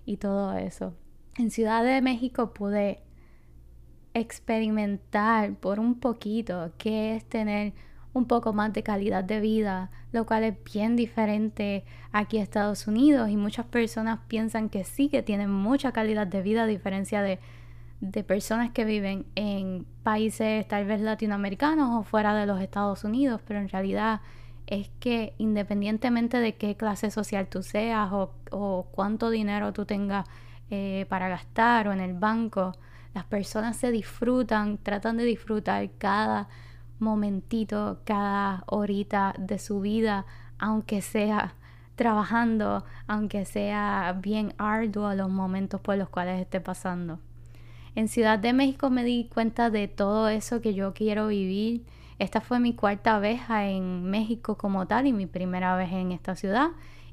y 0.05 0.17
todo 0.17 0.57
eso. 0.57 0.93
En 1.38 1.51
Ciudad 1.51 1.83
de 1.83 2.01
México 2.01 2.53
pude 2.53 3.01
experimentar 4.13 5.53
por 5.55 5.79
un 5.79 6.00
poquito 6.00 6.71
qué 6.77 7.15
es 7.15 7.25
tener 7.25 7.74
un 8.13 8.25
poco 8.25 8.53
más 8.53 8.74
de 8.74 8.81
calidad 8.81 9.24
de 9.24 9.39
vida, 9.39 9.91
lo 10.12 10.25
cual 10.25 10.43
es 10.43 10.55
bien 10.74 10.95
diferente 10.95 11.83
aquí 12.12 12.38
en 12.38 12.43
Estados 12.43 12.88
Unidos 12.88 13.29
y 13.29 13.38
muchas 13.38 13.67
personas 13.67 14.19
piensan 14.27 14.69
que 14.69 14.83
sí, 14.83 15.09
que 15.09 15.21
tienen 15.21 15.51
mucha 15.51 15.91
calidad 15.91 16.25
de 16.25 16.41
vida 16.41 16.63
a 16.63 16.67
diferencia 16.67 17.21
de, 17.21 17.39
de 18.01 18.24
personas 18.24 18.72
que 18.72 18.86
viven 18.86 19.25
en 19.36 19.86
países 20.03 20.68
tal 20.68 20.86
vez 20.86 21.01
latinoamericanos 21.01 22.00
o 22.00 22.03
fuera 22.03 22.34
de 22.34 22.46
los 22.46 22.62
Estados 22.62 23.03
Unidos, 23.03 23.41
pero 23.46 23.60
en 23.60 23.70
realidad 23.70 24.22
es 24.68 24.89
que 25.00 25.34
independientemente 25.38 26.38
de 26.38 26.56
qué 26.56 26.75
clase 26.75 27.12
social 27.12 27.48
tú 27.48 27.63
seas 27.63 28.10
o, 28.12 28.88
cuánto 28.91 29.29
dinero 29.29 29.74
tú 29.74 29.86
tengas 29.86 30.27
eh, 30.70 31.06
para 31.10 31.27
gastar 31.27 31.88
o 31.88 31.94
en 31.94 32.00
el 32.00 32.13
banco, 32.13 32.74
las 33.13 33.25
personas 33.25 33.77
se 33.77 33.91
disfrutan, 33.91 34.77
tratan 34.77 35.18
de 35.18 35.24
disfrutar 35.24 35.89
cada 35.98 36.48
momentito, 37.00 38.01
cada 38.06 38.63
horita 38.68 39.34
de 39.39 39.58
su 39.58 39.82
vida, 39.82 40.25
aunque 40.60 41.01
sea 41.01 41.56
trabajando, 41.96 42.86
aunque 43.08 43.46
sea 43.46 44.15
bien 44.22 44.53
arduo 44.58 45.13
los 45.15 45.29
momentos 45.29 45.82
por 45.82 45.98
los 45.98 46.10
cuales 46.10 46.39
esté 46.39 46.62
pasando. 46.62 47.20
En 47.96 48.08
Ciudad 48.08 48.39
de 48.39 48.53
México 48.53 48.89
me 48.89 49.03
di 49.03 49.29
cuenta 49.34 49.69
de 49.69 49.88
todo 49.88 50.29
eso 50.29 50.62
que 50.62 50.74
yo 50.74 50.93
quiero 50.93 51.27
vivir. 51.27 51.86
Esta 52.17 52.41
fue 52.41 52.60
mi 52.60 52.74
cuarta 52.74 53.19
vez 53.19 53.41
en 53.50 54.03
México 54.03 54.58
como 54.58 54.88
tal 54.88 55.08
y 55.08 55.13
mi 55.13 55.25
primera 55.25 55.75
vez 55.75 55.91
en 55.91 56.12
esta 56.12 56.36
ciudad. 56.36 56.69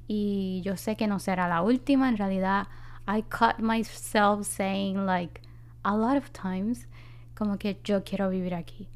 Y 0.08 0.62
yo 0.64 0.76
sé 0.76 0.96
que 0.96 1.06
no 1.06 1.18
será 1.18 1.48
la 1.48 1.62
última. 1.62 2.08
En 2.08 2.16
realidad, 2.16 2.68
I 3.08 3.22
caught 3.22 3.58
myself 3.58 4.46
saying 4.46 5.06
like, 5.06 5.40
a 5.82 5.96
lot 5.96 6.16
of 6.16 6.30
times 6.30 6.88
como 7.36 7.58
que 7.58 7.78
yo 7.84 8.02
quiero 8.02 8.28
vivir 8.28 8.54
aquí. 8.54 8.88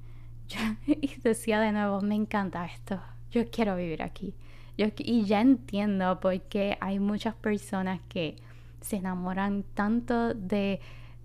y 0.87 1.15
decía 1.23 1.61
de 1.61 1.73
nuevo, 1.73 2.01
me 2.01 2.17
encanta 2.17 2.67
esto, 2.67 3.01
yo 3.31 3.49
quiero 3.51 3.77
vivir 3.77 4.03
aquí. 4.03 4.35
Y 4.77 5.25
ya 5.25 5.41
entiendo 5.41 6.21
por 6.21 6.41
qué 6.43 6.79
hay 6.81 6.99
muchas 6.99 7.35
personas 7.35 8.01
que 8.09 8.37
se 8.81 8.97
enamoran 8.97 9.63
tanto 9.75 10.33
de, 10.33 10.81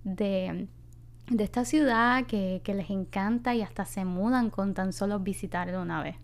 de, 0.06 0.68
de 1.28 1.44
esta 1.44 1.64
ciudad 1.64 2.26
que, 2.26 2.62
que, 2.64 2.74
les 2.74 2.90
encanta 2.90 3.54
y 3.54 3.62
hasta 3.62 3.84
se 3.84 4.04
mudan 4.04 4.50
con 4.50 4.72
tan 4.72 4.92
solo 4.92 5.18
visitarla 5.18 5.80
una 5.80 6.02
vez. 6.02 6.16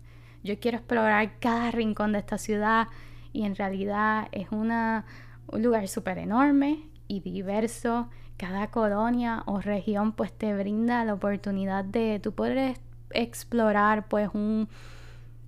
Yo 0.43 0.59
quiero 0.59 0.77
explorar 0.77 1.39
cada 1.39 1.69
rincón 1.69 2.13
de 2.13 2.19
esta 2.19 2.37
ciudad 2.37 2.87
y 3.33 3.43
en 3.43 3.55
realidad 3.55 4.29
es 4.31 4.47
una, 4.51 5.05
un 5.47 5.61
lugar 5.61 5.87
súper 5.87 6.17
enorme 6.17 6.89
y 7.07 7.19
diverso 7.19 8.09
cada 8.37 8.71
colonia 8.71 9.43
o 9.45 9.59
región 9.59 10.13
pues 10.13 10.31
te 10.33 10.55
brinda 10.55 11.05
la 11.05 11.13
oportunidad 11.13 11.83
de 11.83 12.19
tú 12.21 12.33
poder 12.33 12.77
explorar 13.11 14.07
pues 14.07 14.29
un 14.33 14.69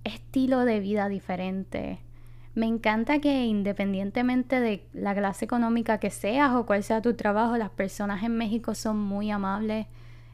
estilo 0.04 0.64
de 0.64 0.80
vida 0.80 1.08
diferente. 1.08 2.05
Me 2.56 2.64
encanta 2.64 3.18
que 3.18 3.44
independientemente 3.44 4.60
de 4.60 4.88
la 4.94 5.14
clase 5.14 5.44
económica 5.44 5.98
que 5.98 6.08
seas 6.08 6.54
o 6.54 6.64
cuál 6.64 6.82
sea 6.82 7.02
tu 7.02 7.12
trabajo, 7.12 7.58
las 7.58 7.68
personas 7.68 8.22
en 8.22 8.34
México 8.34 8.74
son 8.74 8.98
muy 8.98 9.30
amables, 9.30 9.86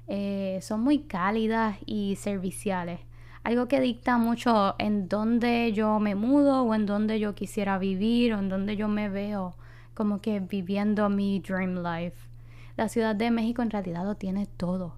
eh, 0.07 0.61
son 0.62 0.85
muy 0.85 1.00
cálidas 1.00 1.79
y 1.85 2.14
serviciales. 2.14 3.00
Algo 3.43 3.67
que 3.67 3.81
dicta 3.81 4.19
mucho 4.19 4.76
en 4.79 5.09
dónde 5.09 5.73
yo 5.73 5.99
me 5.99 6.14
mudo 6.14 6.62
o 6.62 6.76
en 6.76 6.87
dónde 6.87 7.19
yo 7.19 7.35
quisiera 7.35 7.76
vivir 7.79 8.35
o 8.35 8.38
en 8.38 8.49
dónde 8.49 8.76
yo 8.76 8.87
me 8.87 9.09
veo 9.09 9.57
como 9.93 10.21
que 10.21 10.38
viviendo 10.38 11.09
mi 11.09 11.41
dream 11.41 11.83
life. 11.83 12.29
La 12.76 12.88
Ciudad 12.88 13.17
de 13.17 13.33
México 13.33 13.62
en 13.62 13.71
realidad 13.71 14.05
lo 14.05 14.14
tiene 14.14 14.47
todo. 14.47 14.95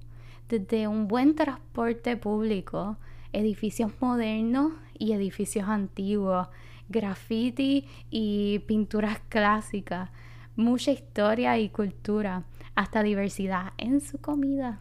Desde 0.51 0.89
un 0.89 1.09
buen 1.09 1.35
transporte 1.35 2.19
público, 2.19 2.99
edificios 3.33 3.93
modernos 3.99 4.73
y 4.99 5.13
edificios 5.15 5.71
antiguos, 5.71 6.49
graffiti 6.89 7.87
y 8.11 8.61
pinturas 8.61 9.21
clásicas, 9.29 10.11
mucha 10.57 10.91
historia 10.91 11.59
y 11.59 11.69
cultura, 11.69 12.45
hasta 12.75 13.03
diversidad 13.03 13.73
en 13.79 14.01
su 14.01 14.19
comida. 14.19 14.81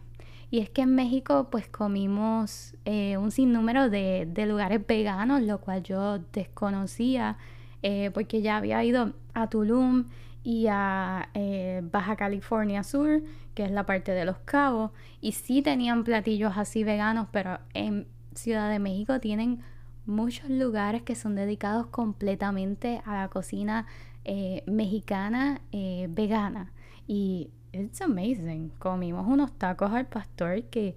Y 0.50 0.60
es 0.60 0.70
que 0.70 0.82
en 0.82 0.94
México 0.94 1.48
pues 1.50 1.68
comimos 1.68 2.76
eh, 2.84 3.16
un 3.16 3.30
sinnúmero 3.30 3.90
de, 3.90 4.28
de, 4.30 4.46
lugares 4.46 4.86
veganos, 4.86 5.42
lo 5.42 5.58
cual 5.58 5.82
yo 5.82 6.18
desconocía 6.32 7.38
eh, 7.86 8.10
porque 8.14 8.40
ya 8.40 8.56
había 8.56 8.82
ido 8.82 9.12
a 9.34 9.50
Tulum 9.50 10.06
y 10.42 10.68
a 10.70 11.28
eh, 11.34 11.82
Baja 11.84 12.16
California 12.16 12.82
Sur, 12.82 13.22
que 13.54 13.64
es 13.64 13.70
la 13.70 13.84
parte 13.84 14.12
de 14.12 14.24
los 14.24 14.38
cabos, 14.38 14.90
y 15.20 15.32
sí 15.32 15.60
tenían 15.60 16.02
platillos 16.02 16.54
así 16.56 16.82
veganos, 16.82 17.28
pero 17.30 17.58
en 17.74 18.06
Ciudad 18.34 18.70
de 18.70 18.78
México 18.78 19.20
tienen 19.20 19.60
muchos 20.06 20.50
lugares 20.50 21.02
que 21.02 21.14
son 21.14 21.34
dedicados 21.34 21.86
completamente 21.86 23.02
a 23.04 23.14
la 23.14 23.28
cocina 23.28 23.86
eh, 24.24 24.62
mexicana 24.66 25.60
eh, 25.72 26.08
vegana. 26.10 26.72
Y 27.06 27.50
it's 27.72 28.00
amazing. 28.00 28.70
Comimos 28.78 29.26
unos 29.26 29.52
tacos 29.52 29.92
al 29.92 30.06
pastor 30.06 30.64
que 30.64 30.96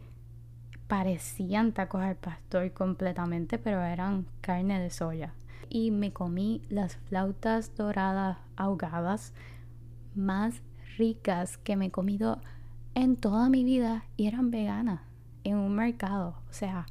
parecían 0.88 1.74
tacos 1.74 2.02
al 2.02 2.16
pastor 2.16 2.72
completamente, 2.74 3.58
pero 3.58 3.82
eran 3.82 4.26
carne 4.42 4.80
de 4.80 4.90
soya. 4.90 5.34
Y 5.70 5.92
me 5.92 6.14
comí 6.14 6.62
las 6.70 6.96
flautas 6.96 7.76
doradas 7.76 8.38
ahogadas 8.56 9.34
más 10.16 10.62
ricas 10.98 11.58
que 11.58 11.76
me 11.76 11.88
he 11.88 11.92
comido 11.92 12.42
en 12.96 13.18
toda 13.18 13.50
mi 13.50 13.64
vida 13.64 14.06
y 14.16 14.28
eran 14.28 14.50
veganas 14.50 15.02
en 15.44 15.58
un 15.58 15.76
mercado. 15.76 16.42
O 16.50 16.54
sea. 16.54 16.86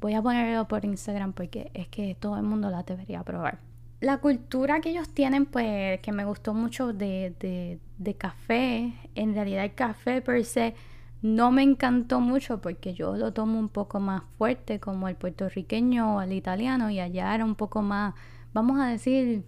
Voy 0.00 0.14
a 0.14 0.22
ponerlo 0.22 0.68
por 0.68 0.84
Instagram 0.84 1.32
porque 1.32 1.70
es 1.74 1.88
que 1.88 2.14
todo 2.14 2.36
el 2.36 2.42
mundo 2.42 2.70
la 2.70 2.82
debería 2.82 3.22
probar. 3.24 3.58
La 4.00 4.18
cultura 4.18 4.80
que 4.80 4.90
ellos 4.90 5.08
tienen, 5.08 5.44
pues, 5.46 6.00
que 6.00 6.12
me 6.12 6.24
gustó 6.24 6.54
mucho 6.54 6.92
de, 6.92 7.78
de, 7.98 8.14
café, 8.14 8.92
en 9.16 9.34
realidad 9.34 9.64
el 9.64 9.74
café 9.74 10.22
per 10.22 10.44
se 10.44 10.74
no 11.20 11.50
me 11.50 11.64
encantó 11.64 12.20
mucho 12.20 12.60
porque 12.60 12.94
yo 12.94 13.16
lo 13.16 13.32
tomo 13.32 13.58
un 13.58 13.68
poco 13.68 13.98
más 13.98 14.22
fuerte 14.36 14.78
como 14.78 15.08
el 15.08 15.16
puertorriqueño 15.16 16.16
o 16.16 16.22
el 16.22 16.32
italiano 16.32 16.90
y 16.90 17.00
allá 17.00 17.34
era 17.34 17.44
un 17.44 17.56
poco 17.56 17.82
más, 17.82 18.14
vamos 18.52 18.78
a 18.80 18.86
decir, 18.86 19.44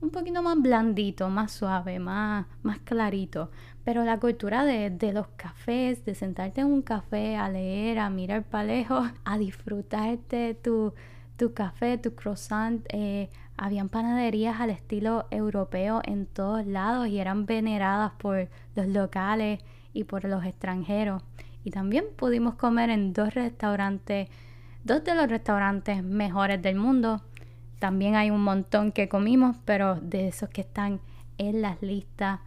un 0.00 0.10
poquito 0.10 0.42
más 0.42 0.60
blandito, 0.60 1.28
más 1.28 1.52
suave, 1.52 1.98
más, 1.98 2.46
más 2.62 2.78
clarito. 2.80 3.50
Pero 3.84 4.04
la 4.04 4.18
cultura 4.18 4.64
de, 4.64 4.90
de, 4.90 5.12
los 5.12 5.28
cafés, 5.36 6.04
de 6.04 6.14
sentarte 6.14 6.60
en 6.60 6.68
un 6.68 6.82
café 6.82 7.36
a 7.36 7.48
leer, 7.48 7.98
a 7.98 8.10
mirar 8.10 8.44
para 8.44 8.64
lejos, 8.64 9.10
a 9.24 9.38
disfrutarte 9.38 10.54
tu, 10.54 10.92
tu 11.38 11.54
café, 11.54 11.98
tu 11.98 12.14
croissant, 12.14 12.84
eh, 12.90 13.30
habían 13.56 13.88
panaderías 13.88 14.60
al 14.60 14.70
estilo 14.70 15.26
europeo 15.30 16.00
en 16.04 16.26
todos 16.26 16.66
lados 16.66 17.08
y 17.08 17.18
eran 17.18 17.46
veneradas 17.46 18.12
por 18.18 18.48
los 18.74 18.86
locales 18.86 19.60
y 19.92 20.04
por 20.04 20.24
los 20.24 20.44
extranjeros. 20.44 21.22
Y 21.64 21.70
también 21.70 22.04
pudimos 22.16 22.54
comer 22.54 22.90
en 22.90 23.12
dos 23.12 23.34
restaurantes, 23.34 24.28
dos 24.84 25.02
de 25.04 25.14
los 25.14 25.28
restaurantes 25.28 26.02
mejores 26.02 26.60
del 26.60 26.76
mundo. 26.76 27.22
También 27.78 28.16
hay 28.16 28.30
un 28.30 28.42
montón 28.42 28.92
que 28.92 29.08
comimos, 29.08 29.56
pero 29.64 29.96
de 29.96 30.28
esos 30.28 30.48
que 30.48 30.62
están 30.62 31.00
en 31.38 31.62
las 31.62 31.80
listas, 31.82 32.40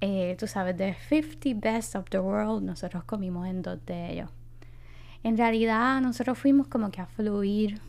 eh, 0.00 0.36
tú 0.38 0.46
sabes, 0.46 0.76
de 0.76 0.94
50 0.94 1.60
Best 1.60 1.94
of 1.94 2.10
the 2.10 2.18
World, 2.18 2.64
nosotros 2.64 3.04
comimos 3.04 3.46
en 3.46 3.62
dos 3.62 3.84
de 3.86 4.12
ellos. 4.12 4.30
En 5.22 5.36
realidad 5.36 6.00
nosotros 6.00 6.36
fuimos 6.36 6.66
como 6.66 6.90
que 6.90 7.00
a 7.00 7.06
fluir, 7.06 7.80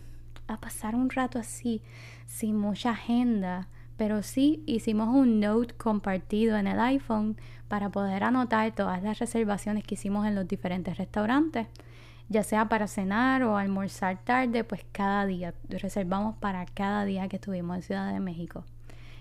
a 0.48 0.60
pasar 0.60 0.94
un 0.96 1.10
rato 1.10 1.40
así, 1.40 1.82
sin 2.28 2.58
mucha 2.58 2.92
agenda, 2.92 3.68
pero 3.98 4.22
sí 4.22 4.64
hicimos 4.68 5.08
un 5.10 5.40
note 5.40 5.74
compartido 5.76 6.58
en 6.58 6.68
el 6.68 6.80
iPhone 6.80 7.38
para 7.68 7.90
poder 7.90 8.24
anotar 8.24 8.74
todas 8.76 9.02
las 9.02 9.18
reservaciones 9.18 9.84
que 9.84 9.96
hicimos 9.96 10.28
en 10.28 10.36
los 10.36 10.48
diferentes 10.48 10.98
restaurantes, 10.98 11.68
ya 12.30 12.44
sea 12.44 12.70
para 12.70 12.88
cenar 12.88 13.44
o 13.44 13.58
almorzar 13.58 14.18
tarde, 14.24 14.64
pues 14.64 14.86
cada 14.92 15.26
día 15.26 15.54
reservamos 15.70 16.36
para 16.38 16.66
cada 16.66 17.06
día 17.06 17.28
que 17.28 17.36
estuvimos 17.38 17.78
en 17.78 17.82
Ciudad 17.84 18.14
de 18.14 18.20
México. 18.20 18.64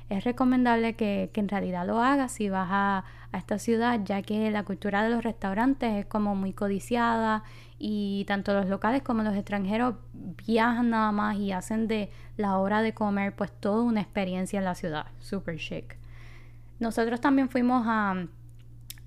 Es 0.08 0.24
recomendable 0.24 0.94
que, 0.94 1.30
en 1.34 1.48
realidad 1.48 1.86
lo 1.86 2.02
hagas 2.02 2.32
si 2.32 2.50
vas 2.50 2.68
a, 2.70 3.04
a 3.32 3.38
esta 3.38 3.58
ciudad, 3.58 4.00
ya 4.04 4.20
que 4.22 4.50
la 4.50 4.62
cultura 4.62 5.02
de 5.02 5.10
los 5.10 5.24
restaurantes 5.24 5.92
es 5.94 6.06
como 6.06 6.34
muy 6.34 6.52
codiciada 6.52 7.44
y 7.78 8.24
tanto 8.26 8.52
los 8.52 8.68
locales 8.68 9.02
como 9.02 9.22
los 9.22 9.34
extranjeros 9.34 9.94
viajan 10.46 10.90
nada 10.90 11.12
más 11.12 11.36
y 11.36 11.52
hacen 11.52 11.88
de 11.88 12.10
la 12.36 12.58
hora 12.58 12.82
de 12.82 12.92
comer 12.92 13.34
pues 13.34 13.50
toda 13.52 13.82
una 13.82 14.00
experiencia 14.00 14.58
en 14.58 14.64
la 14.64 14.74
ciudad, 14.74 15.06
super 15.18 15.56
chic. 15.56 15.96
Nosotros 16.78 17.20
también 17.20 17.48
fuimos 17.48 17.84
a, 17.86 18.26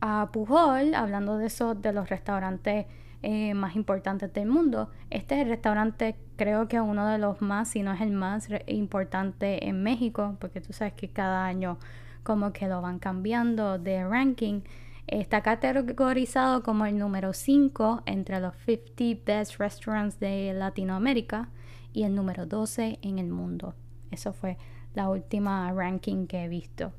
a 0.01 0.29
Pujol, 0.31 0.93
hablando 0.95 1.37
de 1.37 1.47
eso, 1.47 1.75
de 1.75 1.93
los 1.93 2.09
restaurantes 2.09 2.85
eh, 3.21 3.53
más 3.53 3.75
importantes 3.75 4.31
del 4.33 4.47
mundo. 4.47 4.89
Este 5.09 5.35
es 5.35 5.41
el 5.41 5.49
restaurante, 5.49 6.15
creo 6.35 6.67
que 6.67 6.79
uno 6.81 7.07
de 7.07 7.17
los 7.17 7.41
más, 7.41 7.69
si 7.69 7.81
no 7.81 7.93
es 7.93 8.01
el 8.01 8.11
más 8.11 8.49
importante 8.67 9.67
en 9.67 9.83
México, 9.83 10.37
porque 10.39 10.61
tú 10.61 10.73
sabes 10.73 10.93
que 10.93 11.09
cada 11.09 11.45
año 11.45 11.77
como 12.25 12.51
que 12.51 12.67
lo 12.67 12.81
van 12.81 12.99
cambiando 12.99 13.77
de 13.77 14.03
ranking. 14.03 14.61
Está 15.07 15.41
categorizado 15.43 16.63
como 16.63 16.87
el 16.87 16.97
número 16.97 17.33
5 17.33 18.01
entre 18.07 18.39
los 18.39 18.55
50 18.65 19.21
best 19.23 19.57
restaurants 19.57 20.19
de 20.19 20.51
Latinoamérica 20.53 21.49
y 21.93 22.03
el 22.03 22.15
número 22.15 22.47
12 22.47 22.97
en 23.03 23.19
el 23.19 23.29
mundo. 23.29 23.75
Eso 24.09 24.33
fue 24.33 24.57
la 24.95 25.09
última 25.09 25.71
ranking 25.71 26.25
que 26.25 26.43
he 26.43 26.47
visto. 26.47 26.91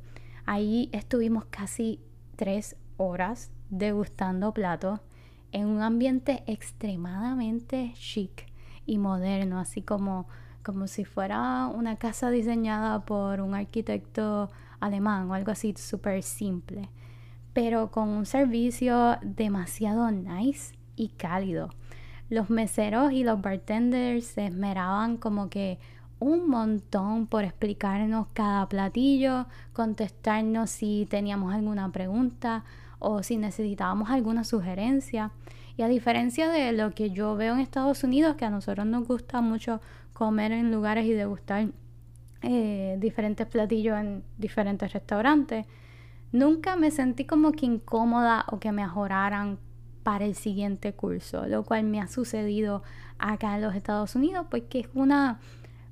Ahí 0.44 0.88
estuvimos 0.92 1.46
casi 1.46 2.00
tres 2.37 2.76
horas 2.96 3.50
degustando 3.68 4.55
platos 4.55 5.00
en 5.56 5.68
un 5.68 5.80
ambiente 5.80 6.42
extremadamente 6.46 7.94
chic 7.94 8.44
y 8.84 8.98
moderno, 8.98 9.58
así 9.58 9.80
como, 9.80 10.28
como 10.62 10.86
si 10.86 11.06
fuera 11.06 11.66
una 11.68 11.96
casa 11.96 12.28
diseñada 12.28 13.06
por 13.06 13.40
un 13.40 13.54
arquitecto 13.54 14.50
alemán 14.80 15.30
o 15.30 15.34
algo 15.34 15.52
así 15.52 15.72
súper 15.74 16.22
simple, 16.22 16.90
pero 17.54 17.90
con 17.90 18.10
un 18.10 18.26
servicio 18.26 19.16
demasiado 19.22 20.10
nice 20.10 20.74
y 20.94 21.08
cálido. 21.08 21.70
Los 22.28 22.50
meseros 22.50 23.12
y 23.12 23.24
los 23.24 23.40
bartenders 23.40 24.26
se 24.26 24.44
esmeraban 24.44 25.16
como 25.16 25.48
que 25.48 25.78
un 26.18 26.50
montón 26.50 27.26
por 27.26 27.44
explicarnos 27.44 28.26
cada 28.34 28.68
platillo, 28.68 29.46
contestarnos 29.72 30.68
si 30.68 31.06
teníamos 31.08 31.54
alguna 31.54 31.90
pregunta 31.92 32.64
o 32.98 33.22
si 33.22 33.36
necesitábamos 33.36 34.10
alguna 34.10 34.44
sugerencia. 34.44 35.30
Y 35.76 35.82
a 35.82 35.88
diferencia 35.88 36.48
de 36.48 36.72
lo 36.72 36.92
que 36.92 37.10
yo 37.10 37.36
veo 37.36 37.54
en 37.54 37.60
Estados 37.60 38.02
Unidos, 38.04 38.36
que 38.36 38.44
a 38.44 38.50
nosotros 38.50 38.86
nos 38.86 39.06
gusta 39.06 39.40
mucho 39.40 39.80
comer 40.12 40.52
en 40.52 40.72
lugares 40.72 41.04
y 41.06 41.12
degustar 41.12 41.68
eh, 42.42 42.96
diferentes 42.98 43.46
platillos 43.46 43.98
en 43.98 44.22
diferentes 44.38 44.92
restaurantes, 44.92 45.66
nunca 46.32 46.76
me 46.76 46.90
sentí 46.90 47.24
como 47.24 47.52
que 47.52 47.66
incómoda 47.66 48.46
o 48.50 48.58
que 48.58 48.72
me 48.72 48.82
ajoraran 48.82 49.58
para 50.02 50.24
el 50.24 50.34
siguiente 50.34 50.92
curso, 50.92 51.46
lo 51.46 51.64
cual 51.64 51.84
me 51.84 52.00
ha 52.00 52.06
sucedido 52.06 52.82
acá 53.18 53.56
en 53.56 53.62
los 53.62 53.74
Estados 53.74 54.14
Unidos, 54.14 54.46
porque 54.48 54.80
es 54.80 54.88
una 54.94 55.40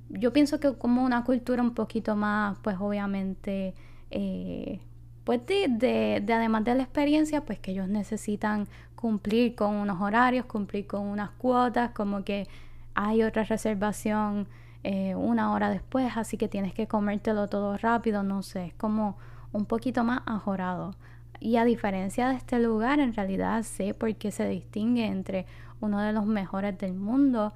yo 0.09 0.33
pienso 0.33 0.59
que 0.59 0.73
como 0.73 1.03
una 1.03 1.23
cultura 1.23 1.61
un 1.61 1.73
poquito 1.73 2.15
más, 2.15 2.57
pues 2.61 2.77
obviamente, 2.79 3.73
eh, 4.11 4.79
pues 5.23 5.41
de, 5.45 6.23
además 6.27 6.63
de 6.63 6.75
la 6.75 6.83
experiencia, 6.83 7.41
pues 7.41 7.59
que 7.59 7.71
ellos 7.71 7.89
necesitan 7.89 8.67
cumplir 9.05 9.53
con 9.53 9.75
unos 9.75 10.01
horarios, 10.01 10.47
cumplir 10.47 10.87
con 10.87 11.01
unas 11.01 11.29
cuotas, 11.29 11.91
como 11.91 12.23
que 12.23 12.47
hay 12.95 13.21
otra 13.21 13.43
reservación 13.43 14.47
eh, 14.81 15.13
una 15.13 15.53
hora 15.53 15.69
después, 15.69 16.17
así 16.17 16.37
que 16.37 16.47
tienes 16.47 16.73
que 16.73 16.87
comértelo 16.87 17.47
todo 17.47 17.77
rápido, 17.77 18.23
no 18.23 18.41
sé, 18.41 18.65
es 18.65 18.73
como 18.73 19.15
un 19.51 19.67
poquito 19.67 20.03
más 20.03 20.21
ajorado. 20.25 20.95
Y 21.39 21.57
a 21.57 21.65
diferencia 21.65 22.29
de 22.29 22.35
este 22.35 22.57
lugar, 22.57 22.99
en 22.99 23.13
realidad 23.13 23.61
sé 23.61 23.93
por 23.93 24.15
qué 24.15 24.31
se 24.31 24.49
distingue 24.49 25.05
entre 25.05 25.45
uno 25.81 26.01
de 26.01 26.11
los 26.11 26.25
mejores 26.25 26.75
del 26.79 26.95
mundo, 26.95 27.53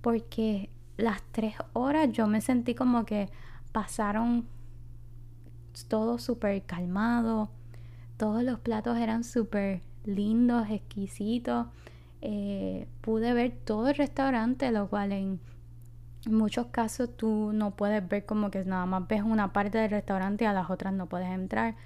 porque 0.00 0.70
las 0.96 1.20
tres 1.32 1.56
horas 1.74 2.10
yo 2.12 2.26
me 2.26 2.40
sentí 2.40 2.74
como 2.74 3.04
que 3.04 3.28
pasaron 3.72 4.46
todo 5.86 6.16
súper 6.16 6.62
calmado, 6.62 7.50
todos 8.16 8.42
los 8.42 8.58
platos 8.58 8.96
eran 8.96 9.22
súper 9.22 9.82
lindos, 10.08 10.68
exquisitos. 10.70 11.66
Eh, 12.20 12.88
pude 13.00 13.32
ver 13.32 13.52
todo 13.64 13.88
el 13.88 13.94
restaurante, 13.94 14.72
lo 14.72 14.88
cual 14.88 15.12
en 15.12 15.40
muchos 16.26 16.66
casos 16.66 17.16
tú 17.16 17.52
no 17.52 17.72
puedes 17.72 18.06
ver 18.06 18.26
como 18.26 18.50
que 18.50 18.64
nada 18.64 18.86
más 18.86 19.06
ves 19.06 19.22
una 19.22 19.52
parte 19.52 19.78
del 19.78 19.90
restaurante 19.90 20.44
y 20.44 20.46
a 20.46 20.52
las 20.52 20.70
otras 20.70 20.92
no 20.92 21.06
puedes 21.06 21.28
entrar. 21.28 21.76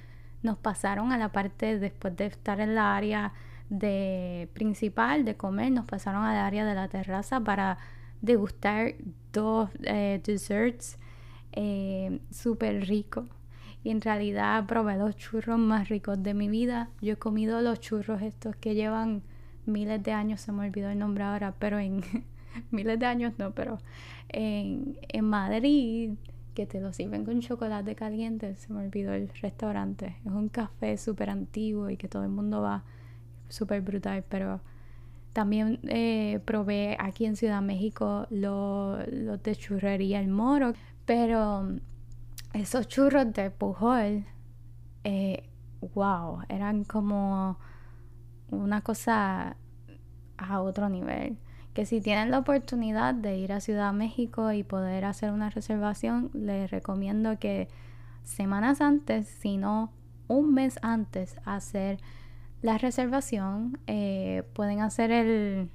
Nos 0.43 0.57
pasaron 0.59 1.13
a 1.13 1.19
la 1.19 1.31
parte 1.31 1.79
después 1.79 2.17
de 2.17 2.27
estar 2.27 2.61
en 2.61 2.75
la 2.75 2.97
área 2.97 3.33
de 3.69 4.49
principal 4.53 5.25
de 5.25 5.37
comer, 5.37 5.73
nos 5.73 5.87
pasaron 5.87 6.25
al 6.25 6.37
área 6.37 6.65
de 6.65 6.75
la 6.75 6.89
terraza 6.89 7.41
para 7.41 7.79
degustar 8.21 8.95
dos 9.33 9.71
eh, 9.83 10.21
desserts 10.25 10.99
eh, 11.53 12.21
súper 12.31 12.87
ricos. 12.87 13.27
Y 13.85 13.91
en 13.91 14.01
realidad 14.01 14.67
probé 14.67 14.97
los 14.97 15.17
churros 15.17 15.59
más 15.59 15.89
ricos 15.89 16.23
de 16.23 16.35
mi 16.35 16.49
vida. 16.49 16.91
Yo 17.01 17.15
he 17.15 17.17
comido 17.17 17.61
los 17.61 17.81
churros 17.81 18.23
estos 18.23 18.57
que 18.57 18.75
llevan 18.75 19.23
miles 19.67 20.03
de 20.03 20.13
años, 20.13 20.41
se 20.41 20.53
me 20.53 20.67
olvidó 20.67 20.91
el 20.91 20.99
nombre 20.99 21.25
ahora, 21.25 21.55
pero 21.59 21.79
en 21.79 22.03
miles 22.71 22.99
de 22.99 23.07
años 23.07 23.33
no, 23.39 23.53
pero 23.53 23.79
en, 24.29 24.99
en 25.09 25.25
Madrid, 25.25 26.13
que 26.55 26.67
te 26.67 26.81
lo 26.81 26.93
sirven 26.93 27.25
con 27.25 27.41
chocolate 27.41 27.95
caliente, 27.95 28.55
se 28.57 28.73
me 28.73 28.85
olvidó 28.85 29.13
el 29.15 29.29
restaurante. 29.41 30.17
Es 30.25 30.33
un 30.33 30.49
café 30.49 30.97
súper 30.97 31.31
antiguo 31.31 31.91
y 31.91 31.97
que 31.97 32.09
todo 32.09 32.25
el 32.25 32.31
mundo 32.31 32.63
va 32.63 32.85
súper 33.49 33.81
brutal, 33.81 34.25
pero 34.29 34.61
también 35.33 35.79
eh, 35.85 36.41
probé 36.45 36.97
aquí 36.99 37.25
en 37.25 37.37
Ciudad 37.37 37.63
México 37.63 38.27
los 38.31 39.43
de 39.43 39.57
churrería 39.57 40.21
El 40.21 40.29
Moro, 40.29 40.75
pero 41.07 41.69
esos 42.53 42.89
churros 42.89 43.33
de 43.33 43.51
Pujol, 43.51 44.25
eh, 45.05 45.49
wow, 45.95 46.41
eran 46.49 46.85
como 46.85 47.59
una 48.51 48.83
cosa 48.83 49.57
a 50.37 50.61
otro 50.61 50.89
nivel. 50.89 51.39
Que 51.75 51.87
si 51.87 52.01
tienen 52.01 52.31
la 52.31 52.39
oportunidad 52.39 53.15
de 53.15 53.39
ir 53.39 53.53
a 53.53 53.61
Ciudad 53.61 53.93
México 53.93 54.53
y 54.53 54.63
poder 54.63 55.07
hacer 55.07 55.33
una 55.33 55.49
reservación, 55.49 56.31
les 56.35 56.71
recomiendo 56.71 57.39
que 57.39 57.69
semanas 58.25 58.81
antes, 58.81 59.27
si 59.27 59.57
no 59.57 59.91
un 60.29 60.53
mes 60.53 60.79
antes, 60.83 61.37
hacer 61.45 61.99
la 62.61 62.77
reservación. 62.79 63.79
Eh, 63.87 64.43
pueden 64.53 64.81
hacer 64.81 65.11
el 65.11 65.71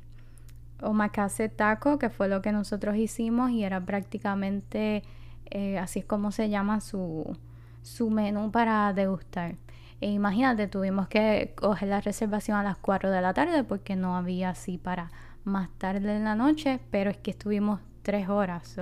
omakase 0.82 1.50
taco, 1.50 1.98
que 1.98 2.10
fue 2.10 2.28
lo 2.28 2.42
que 2.44 2.52
nosotros 2.52 2.96
hicimos 2.96 3.50
y 3.50 3.64
era 3.64 3.84
prácticamente 3.84 5.04
eh, 5.52 5.78
así 5.78 6.00
es 6.00 6.06
como 6.06 6.32
se 6.32 6.50
llama 6.50 6.82
su, 6.82 7.38
su 7.82 8.10
menú 8.10 8.52
para 8.52 8.94
degustar. 8.94 9.56
E 10.00 10.12
imagínate, 10.12 10.68
tuvimos 10.68 11.08
que 11.08 11.54
coger 11.56 11.90
la 11.90 12.02
reservación 12.02 12.58
a 12.58 12.64
las 12.64 12.78
4 12.78 13.10
de 13.10 13.22
la 13.22 13.34
tarde 13.34 13.64
porque 13.64 13.96
no 13.96 14.16
había 14.16 14.52
así 14.52 14.78
para 14.78 15.12
más 15.44 15.70
tarde 15.78 16.16
en 16.16 16.24
la 16.24 16.36
noche, 16.36 16.80
pero 16.92 17.10
es 17.10 17.18
que 17.18 17.32
estuvimos 17.32 17.80
3 18.04 18.30
horas. 18.30 18.78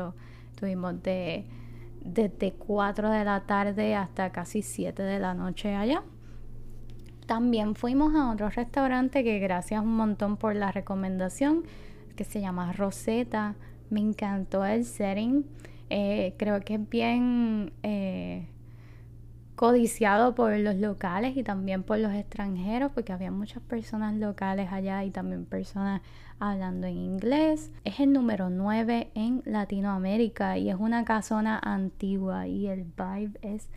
estuvimos 0.51 1.01
de 1.03 1.47
desde 2.05 2.53
4 2.53 3.09
de 3.09 3.25
la 3.25 3.41
tarde 3.41 3.95
hasta 3.95 4.31
casi 4.31 4.61
7 4.61 5.01
de 5.01 5.19
la 5.19 5.33
noche 5.33 5.75
allá. 5.75 6.03
También 7.25 7.73
fuimos 7.73 8.13
a 8.15 8.31
otro 8.31 8.49
restaurante 8.49 9.23
que 9.23 9.39
gracias 9.39 9.81
un 9.81 9.95
montón 9.95 10.37
por 10.37 10.55
la 10.55 10.71
recomendación, 10.71 11.63
que 12.15 12.23
se 12.23 12.39
llama 12.39 12.71
Rosetta. 12.73 13.55
Me 13.89 13.99
encantó 13.99 14.63
el 14.65 14.85
setting. 14.85 15.45
Eh, 15.89 16.33
creo 16.37 16.59
que 16.61 16.75
es 16.75 16.89
bien 16.89 17.71
eh, 17.83 18.47
codiciado 19.55 20.35
por 20.35 20.57
los 20.57 20.75
locales 20.75 21.37
y 21.37 21.43
también 21.43 21.83
por 21.83 21.99
los 21.99 22.13
extranjeros, 22.13 22.91
porque 22.91 23.13
había 23.13 23.31
muchas 23.31 23.61
personas 23.63 24.15
locales 24.15 24.71
allá 24.71 25.03
y 25.03 25.11
también 25.11 25.45
personas 25.45 26.01
hablando 26.39 26.87
en 26.87 26.97
inglés. 26.97 27.71
Es 27.83 27.99
el 27.99 28.11
número 28.13 28.49
9 28.49 29.11
en 29.15 29.41
Latinoamérica 29.45 30.57
y 30.57 30.69
es 30.69 30.75
una 30.77 31.05
casona 31.05 31.59
antigua 31.59 32.47
y 32.47 32.67
el 32.67 32.83
vibe 32.83 33.39
es, 33.41 33.69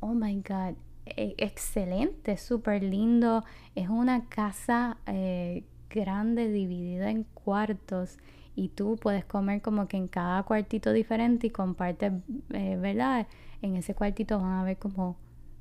oh 0.00 0.14
my 0.14 0.36
god, 0.36 0.74
e, 1.06 1.34
excelente, 1.38 2.36
súper 2.36 2.82
lindo. 2.82 3.44
Es 3.74 3.88
una 3.88 4.28
casa 4.28 4.96
eh, 5.06 5.64
grande 5.90 6.50
dividida 6.50 7.10
en 7.10 7.24
cuartos 7.24 8.18
y 8.56 8.68
tú 8.68 8.96
puedes 9.00 9.24
comer 9.24 9.62
como 9.62 9.88
que 9.88 9.96
en 9.96 10.08
cada 10.08 10.42
cuartito 10.44 10.92
diferente 10.92 11.48
y 11.48 11.50
compartes, 11.50 12.12
eh, 12.50 12.76
¿verdad? 12.76 13.26
En 13.62 13.76
ese 13.76 13.94
cuartito 13.94 14.38
van 14.38 14.52
a 14.52 14.60
haber 14.60 14.78
como 14.78 15.16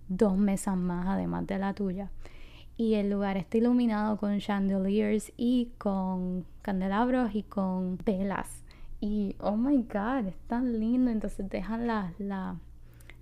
dos 0.07 0.37
mesas 0.37 0.77
más 0.77 1.07
además 1.07 1.47
de 1.47 1.57
la 1.57 1.73
tuya. 1.73 2.11
Y 2.75 2.95
el 2.95 3.09
lugar 3.09 3.37
está 3.37 3.57
iluminado 3.57 4.17
con 4.17 4.39
chandeliers 4.39 5.31
y 5.37 5.71
con 5.77 6.45
candelabros 6.61 7.35
y 7.35 7.43
con 7.43 7.97
velas. 8.03 8.63
Y 8.99 9.35
oh 9.39 9.57
my 9.57 9.83
god, 9.83 10.27
es 10.27 10.37
tan 10.47 10.79
lindo. 10.79 11.11
Entonces 11.11 11.49
dejan 11.49 11.85
las, 11.85 12.19
las, 12.19 12.57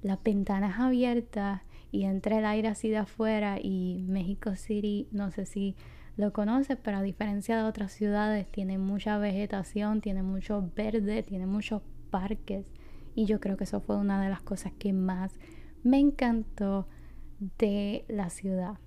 las 0.04 0.24
ventanas 0.24 0.80
abiertas 0.80 1.62
y 1.92 2.04
entra 2.04 2.40
el 2.40 2.46
aire 2.46 2.70
así 2.70 2.90
de 2.90 2.98
afuera. 2.98 3.58
Y 3.62 4.06
México 4.08 4.56
City, 4.56 5.10
no 5.12 5.32
sé 5.32 5.46
si 5.46 5.76
lo 6.22 6.32
conoces, 6.32 6.78
pero 6.82 6.98
a 6.98 7.02
diferencia 7.02 7.58
de 7.58 7.64
otras 7.64 7.92
ciudades, 7.92 8.48
tiene 8.50 8.78
mucha 8.78 9.18
vegetación, 9.18 10.00
tiene 10.00 10.24
mucho 10.24 10.72
verde, 10.76 11.24
tiene 11.24 11.46
muchos 11.46 11.82
parques. 12.10 12.66
Y 13.16 13.26
yo 13.26 13.42
creo 13.42 13.58
que 13.58 13.66
eso 13.66 13.82
fue 13.82 13.98
una 13.98 14.22
de 14.24 14.30
las 14.30 14.42
cosas 14.42 14.72
que 14.80 14.94
más 14.94 15.38
me 15.84 16.00
encantó 16.00 16.88
de 17.58 18.06
la 18.08 18.30
ciudad. 18.30 18.78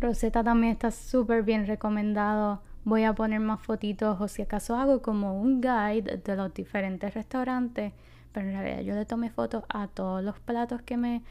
Rosetta 0.00 0.42
también 0.42 0.72
está 0.72 0.90
súper 0.90 1.42
bien 1.42 1.66
recomendado. 1.66 2.62
Voy 2.84 3.04
a 3.04 3.14
poner 3.14 3.40
más 3.40 3.60
fotitos 3.60 4.20
o 4.20 4.28
si 4.28 4.42
acaso 4.42 4.76
hago 4.76 5.02
como 5.02 5.40
un 5.40 5.60
guide 5.60 6.20
de 6.24 6.36
los 6.36 6.52
diferentes 6.52 7.14
restaurantes. 7.14 7.92
Pero 8.32 8.48
en 8.48 8.54
realidad 8.54 8.80
yo 8.80 8.94
le 8.94 9.04
tomé 9.06 9.30
fotos 9.30 9.64
a 9.68 9.88
todos 9.88 10.22
los 10.22 10.38
platos 10.40 10.82
que 10.82 10.96
me 10.96 11.22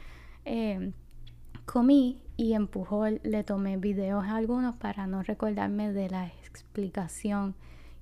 eh, 0.44 0.92
comí 1.66 2.22
y 2.36 2.54
en 2.54 2.66
Pujol 2.68 3.20
le 3.22 3.44
tomé 3.44 3.76
videos 3.76 4.24
a 4.24 4.36
algunos 4.36 4.76
para 4.76 5.06
no 5.06 5.22
recordarme 5.22 5.92
de 5.92 6.08
la 6.08 6.26
explicación 6.26 7.54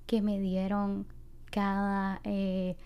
que 0.07 0.22
me 0.22 0.38
dieron 0.38 1.07
cada 1.50 2.20
eh, 2.24 2.77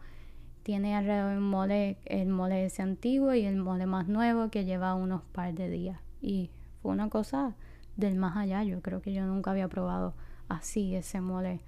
Tiene 0.67 0.97
alrededor 0.97 1.37
un 1.37 1.49
mole, 1.49 1.95
el 2.03 2.27
mole 2.27 2.65
ese 2.65 2.81
antiguo 2.81 3.33
y 3.33 3.45
el 3.45 3.55
mole 3.55 3.85
más 3.85 4.09
nuevo 4.09 4.49
que 4.49 4.65
lleva 4.65 4.95
unos 4.95 5.21
par 5.21 5.53
de 5.53 5.69
días. 5.69 6.01
Y 6.19 6.51
fue 6.81 6.91
una 6.91 7.09
cosa 7.09 7.55
del 7.95 8.17
más 8.17 8.35
allá. 8.35 8.65
Yo 8.65 8.81
creo 8.81 9.01
que 9.01 9.13
yo 9.13 9.25
nunca 9.25 9.51
había 9.51 9.69
probado 9.69 10.13
así 10.49 10.93
ese 10.93 11.21
mole 11.21 11.61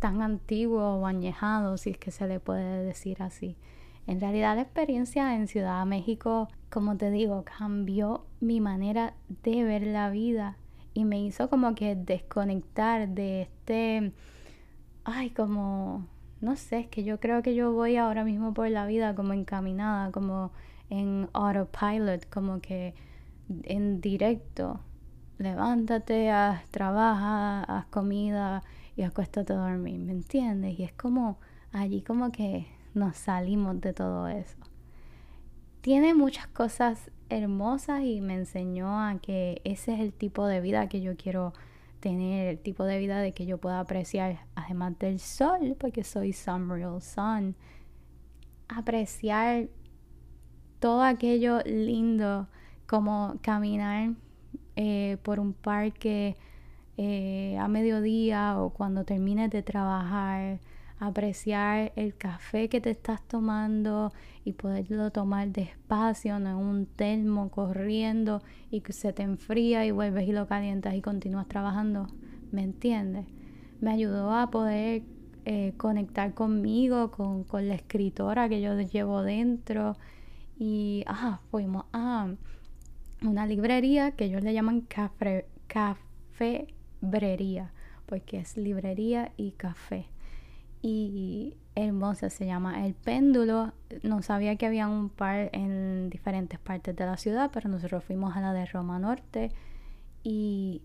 tan 0.00 0.20
antiguo 0.20 0.82
o 0.82 1.06
añejado, 1.06 1.78
si 1.78 1.92
es 1.92 1.96
que 1.96 2.10
se 2.10 2.28
le 2.28 2.38
puede 2.38 2.84
decir 2.84 3.22
así. 3.22 3.56
En 4.06 4.20
realidad 4.20 4.54
la 4.56 4.60
experiencia 4.60 5.34
en 5.34 5.48
Ciudad 5.48 5.80
de 5.80 5.86
México, 5.86 6.48
como 6.68 6.98
te 6.98 7.10
digo, 7.10 7.42
cambió 7.42 8.26
mi 8.40 8.60
manera 8.60 9.14
de 9.44 9.64
ver 9.64 9.86
la 9.86 10.10
vida 10.10 10.58
y 10.92 11.06
me 11.06 11.22
hizo 11.22 11.48
como 11.48 11.74
que 11.74 11.96
desconectar 11.96 13.08
de 13.08 13.40
este, 13.40 14.12
ay, 15.04 15.30
como, 15.30 16.06
no 16.40 16.56
sé, 16.56 16.80
es 16.80 16.88
que 16.88 17.04
yo 17.04 17.18
creo 17.18 17.42
que 17.42 17.54
yo 17.54 17.72
voy 17.72 17.96
ahora 17.96 18.24
mismo 18.24 18.52
por 18.52 18.68
la 18.68 18.86
vida 18.86 19.14
como 19.14 19.32
encaminada, 19.32 20.12
como 20.12 20.52
en 20.90 21.28
autopilot, 21.32 22.28
como 22.28 22.60
que 22.60 22.94
en 23.64 24.00
directo. 24.00 24.80
Levántate, 25.38 26.30
haz, 26.30 26.66
trabaja, 26.70 27.62
haz 27.64 27.86
comida 27.86 28.62
y 28.96 29.02
acuéstate 29.02 29.52
a 29.52 29.56
dormir, 29.56 29.98
¿me 30.00 30.12
entiendes? 30.12 30.78
Y 30.78 30.84
es 30.84 30.92
como 30.92 31.38
allí 31.72 32.00
como 32.02 32.32
que 32.32 32.66
nos 32.94 33.16
salimos 33.16 33.80
de 33.80 33.92
todo 33.92 34.28
eso. 34.28 34.56
Tiene 35.82 36.14
muchas 36.14 36.46
cosas 36.48 37.10
hermosas 37.28 38.02
y 38.02 38.20
me 38.20 38.34
enseñó 38.34 39.00
a 39.00 39.18
que 39.20 39.60
ese 39.64 39.94
es 39.94 40.00
el 40.00 40.12
tipo 40.12 40.46
de 40.46 40.60
vida 40.60 40.88
que 40.88 41.00
yo 41.00 41.16
quiero 41.16 41.52
tener, 42.00 42.48
el 42.48 42.58
tipo 42.58 42.84
de 42.84 42.98
vida 42.98 43.20
de 43.20 43.32
que 43.32 43.46
yo 43.46 43.58
pueda 43.58 43.80
apreciar, 43.80 44.46
además 44.54 44.98
del 44.98 45.18
sol, 45.18 45.76
porque 45.78 46.04
soy 46.04 46.32
some 46.32 46.74
real 46.74 47.00
sun, 47.00 47.54
apreciar 48.68 49.68
todo 50.80 51.02
aquello 51.02 51.60
lindo 51.64 52.48
como 52.86 53.38
caminar 53.42 54.12
eh, 54.76 55.16
por 55.22 55.40
un 55.40 55.52
parque 55.52 56.36
eh, 56.98 57.56
a 57.58 57.68
mediodía 57.68 58.58
o 58.60 58.70
cuando 58.70 59.04
termines 59.04 59.50
de 59.50 59.62
trabajar, 59.62 60.60
apreciar 60.98 61.92
el 61.96 62.16
café 62.16 62.68
que 62.68 62.80
te 62.80 62.90
estás 62.90 63.22
tomando 63.22 64.12
y 64.44 64.52
poderlo 64.52 65.10
tomar 65.10 65.48
despacio, 65.48 66.38
no 66.38 66.50
en 66.50 66.56
un 66.56 66.86
termo 66.86 67.50
corriendo 67.50 68.42
y 68.70 68.80
que 68.80 68.92
se 68.92 69.12
te 69.12 69.22
enfría 69.22 69.84
y 69.84 69.90
vuelves 69.90 70.28
y 70.28 70.32
lo 70.32 70.46
calientas 70.46 70.94
y 70.94 71.02
continúas 71.02 71.48
trabajando. 71.48 72.06
¿Me 72.50 72.62
entiendes? 72.62 73.26
Me 73.80 73.90
ayudó 73.90 74.32
a 74.32 74.50
poder 74.50 75.02
eh, 75.44 75.74
conectar 75.76 76.32
conmigo, 76.32 77.10
con, 77.10 77.44
con, 77.44 77.68
la 77.68 77.74
escritora 77.74 78.48
que 78.48 78.62
yo 78.62 78.80
llevo 78.80 79.22
dentro. 79.22 79.96
Y 80.58 81.04
ah, 81.06 81.40
fuimos 81.50 81.84
a 81.92 82.32
una 83.22 83.46
librería 83.46 84.12
que 84.12 84.24
ellos 84.24 84.42
le 84.42 84.54
llaman 84.54 84.80
café, 84.80 85.46
cafebrería, 85.66 87.72
porque 88.06 88.38
es 88.38 88.56
librería 88.56 89.32
y 89.36 89.50
café 89.52 90.06
y 90.82 91.56
hermosa, 91.74 92.30
se 92.30 92.46
llama 92.46 92.86
El 92.86 92.94
Péndulo. 92.94 93.72
No 94.02 94.22
sabía 94.22 94.56
que 94.56 94.66
había 94.66 94.88
un 94.88 95.08
par 95.10 95.50
en 95.52 96.10
diferentes 96.10 96.58
partes 96.58 96.96
de 96.96 97.06
la 97.06 97.16
ciudad, 97.16 97.50
pero 97.52 97.68
nosotros 97.68 98.04
fuimos 98.04 98.36
a 98.36 98.40
la 98.40 98.52
de 98.52 98.66
Roma 98.66 98.98
Norte 98.98 99.52
y 100.22 100.82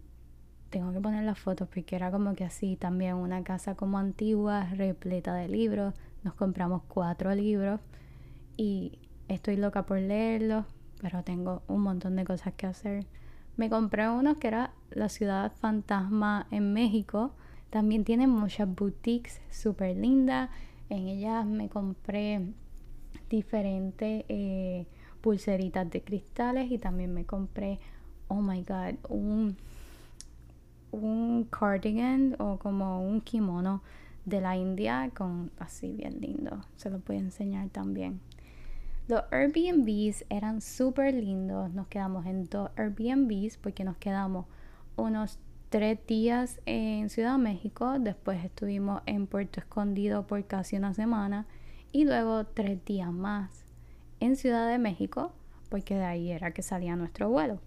tengo 0.69 0.91
que 0.93 0.99
poner 0.99 1.23
las 1.23 1.39
fotos 1.39 1.67
porque 1.67 1.95
era 1.95 2.12
como 2.12 2.34
que 2.34 2.45
así 2.45 2.75
también 2.75 3.15
una 3.15 3.43
casa 3.43 3.75
como 3.75 3.97
antigua, 3.97 4.65
repleta 4.75 5.34
de 5.34 5.47
libros. 5.47 5.93
Nos 6.23 6.34
compramos 6.34 6.84
cuatro 6.88 7.34
libros 7.34 7.80
y 8.58 8.99
estoy 9.27 9.58
loca 9.58 9.86
por 9.86 9.99
leerlos, 9.99 10.65
pero 11.01 11.23
tengo 11.23 11.63
un 11.67 11.82
montón 11.82 12.15
de 12.15 12.25
cosas 12.25 12.54
que 12.54 12.67
hacer. 12.67 13.06
Me 13.58 13.69
compré 13.69 14.10
uno 14.10 14.36
que 14.36 14.47
era 14.47 14.73
La 14.91 15.10
ciudad 15.10 15.51
fantasma 15.54 16.47
en 16.51 16.73
México 16.73 17.34
también 17.72 18.04
tienen 18.04 18.30
muchas 18.30 18.68
boutiques 18.74 19.42
súper 19.50 19.96
lindas. 19.98 20.50
En 20.90 21.08
ellas 21.08 21.46
me 21.46 21.70
compré 21.70 22.46
diferentes 23.30 24.26
eh, 24.28 24.86
pulseritas 25.22 25.90
de 25.90 26.02
cristales 26.02 26.70
y 26.70 26.78
también 26.78 27.14
me 27.14 27.26
compré, 27.26 27.80
oh 28.28 28.42
my 28.42 28.62
god, 28.64 28.96
un, 29.10 29.56
un 30.92 31.46
cardigan 31.46 32.36
o 32.40 32.60
como 32.60 33.08
un 33.08 33.22
kimono 33.22 33.82
de 34.26 34.42
la 34.42 34.58
India 34.58 35.10
con 35.16 35.50
así 35.58 35.94
bien 35.94 36.20
lindo. 36.20 36.66
Se 36.76 36.90
lo 36.90 37.00
voy 37.00 37.16
a 37.16 37.20
enseñar 37.20 37.70
también. 37.70 38.20
Los 39.08 39.24
Airbnbs 39.32 40.26
eran 40.30 40.60
súper 40.60 41.14
lindos. 41.14 41.72
Nos 41.74 41.88
quedamos 41.88 42.26
en 42.26 42.50
dos 42.50 42.70
Airbnbs 42.76 43.58
porque 43.58 43.86
nos 43.86 43.96
quedamos 43.96 44.46
unos 44.98 45.40
tres 45.72 45.98
días 46.06 46.62
en 46.68 47.10
Ciudad 47.10 47.32
de 47.32 47.44
México. 47.44 47.98
Después 47.98 48.46
estuvimos 48.46 49.02
en 49.08 49.26
Puerto 49.26 49.60
Escondido 49.60 50.28
por 50.28 50.46
casi 50.46 50.76
una 50.76 50.94
semana. 50.94 51.48
Y 51.92 52.06
luego 52.06 52.46
tres 52.46 52.86
días 52.86 53.12
más 53.12 53.66
en 54.20 54.36
Ciudad 54.36 54.70
de 54.70 54.78
México 54.78 55.34
porque 55.72 55.96
de 55.96 56.04
ahí 56.04 56.32
era 56.32 56.52
que 56.52 56.62
salía 56.62 56.98
nuestro 56.98 57.30
vuelo. 57.30 57.62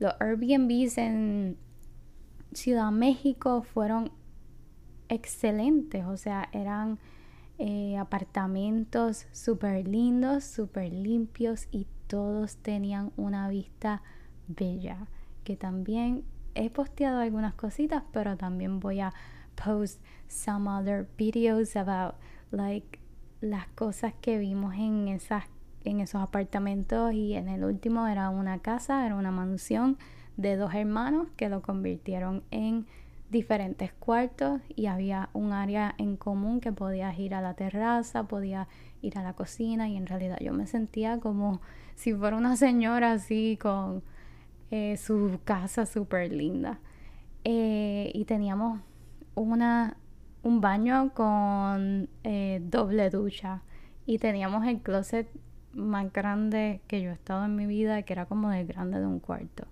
Los 0.00 0.12
Airbnbs 0.20 0.98
en 0.98 1.56
Ciudad 2.52 2.86
de 2.86 2.98
México 2.98 3.62
fueron 3.62 4.10
excelentes, 5.08 6.04
o 6.04 6.16
sea, 6.16 6.48
eran 6.52 6.98
eh, 7.58 7.96
apartamentos 7.96 9.28
súper 9.30 9.86
lindos, 9.86 10.42
súper 10.42 10.92
limpios 10.92 11.68
y 11.70 11.86
todos 12.08 12.56
tenían 12.56 13.12
una 13.16 13.48
vista 13.48 14.02
bella. 14.48 15.06
Que 15.44 15.56
también 15.56 16.24
he 16.56 16.70
posteado 16.70 17.20
algunas 17.20 17.54
cositas, 17.54 18.02
pero 18.12 18.36
también 18.36 18.80
voy 18.80 19.00
a 19.00 19.12
post 19.62 20.00
some 20.28 20.68
other 20.68 21.06
videos 21.16 21.76
about 21.76 22.14
like 22.50 22.98
las 23.40 23.66
cosas 23.68 24.14
que 24.20 24.38
vimos 24.38 24.74
en 24.74 25.08
esas 25.08 25.44
en 25.84 26.00
esos 26.00 26.20
apartamentos. 26.20 27.12
Y 27.12 27.34
en 27.34 27.48
el 27.48 27.64
último 27.64 28.06
era 28.06 28.28
una 28.30 28.58
casa, 28.58 29.06
era 29.06 29.14
una 29.14 29.30
mansión 29.30 29.96
de 30.36 30.56
dos 30.56 30.74
hermanos 30.74 31.28
que 31.36 31.48
lo 31.48 31.62
convirtieron 31.62 32.42
en 32.50 32.86
diferentes 33.30 33.92
cuartos 33.92 34.60
y 34.74 34.86
había 34.86 35.30
un 35.32 35.52
área 35.52 35.94
en 35.98 36.16
común 36.16 36.60
que 36.60 36.72
podías 36.72 37.18
ir 37.18 37.34
a 37.34 37.40
la 37.40 37.54
terraza, 37.54 38.24
podías 38.24 38.68
ir 39.00 39.18
a 39.18 39.22
la 39.22 39.32
cocina. 39.32 39.88
Y 39.88 39.96
en 39.96 40.06
realidad 40.06 40.38
yo 40.40 40.52
me 40.52 40.66
sentía 40.66 41.18
como 41.20 41.60
si 41.94 42.14
fuera 42.14 42.36
una 42.36 42.56
señora 42.56 43.12
así 43.12 43.58
con 43.60 44.02
eh, 44.70 44.96
su 44.96 45.38
casa 45.44 45.86
súper 45.86 46.32
linda. 46.32 46.80
Eh, 47.44 48.10
y 48.14 48.24
teníamos 48.24 48.80
una, 49.36 49.96
un 50.42 50.60
baño 50.60 51.12
con 51.14 52.08
eh, 52.24 52.60
doble 52.64 53.08
ducha 53.10 53.62
y 54.06 54.18
teníamos 54.18 54.66
el 54.66 54.80
closet 54.80 55.28
más 55.72 56.12
grande 56.12 56.80
que 56.88 57.00
yo 57.00 57.10
he 57.10 57.12
estado 57.12 57.44
en 57.44 57.54
mi 57.54 57.66
vida, 57.66 58.02
que 58.02 58.12
era 58.12 58.26
como 58.26 58.50
de 58.50 58.64
grande 58.64 58.98
de 58.98 59.06
un 59.06 59.20
cuarto 59.20 59.68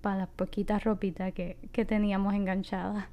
para 0.00 0.18
las 0.18 0.28
poquitas 0.28 0.84
ropitas 0.84 1.32
que, 1.32 1.56
teníamos 1.86 2.34
enganchadas. 2.34 3.06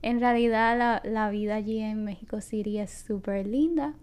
En 0.00 0.20
realidad 0.20 1.02
la, 1.04 1.30
vida 1.30 1.56
allí 1.56 1.80
en 1.80 2.04
México 2.04 2.40
City 2.40 2.78
es 2.78 3.04
súper 3.06 3.46
linda. 3.46 3.94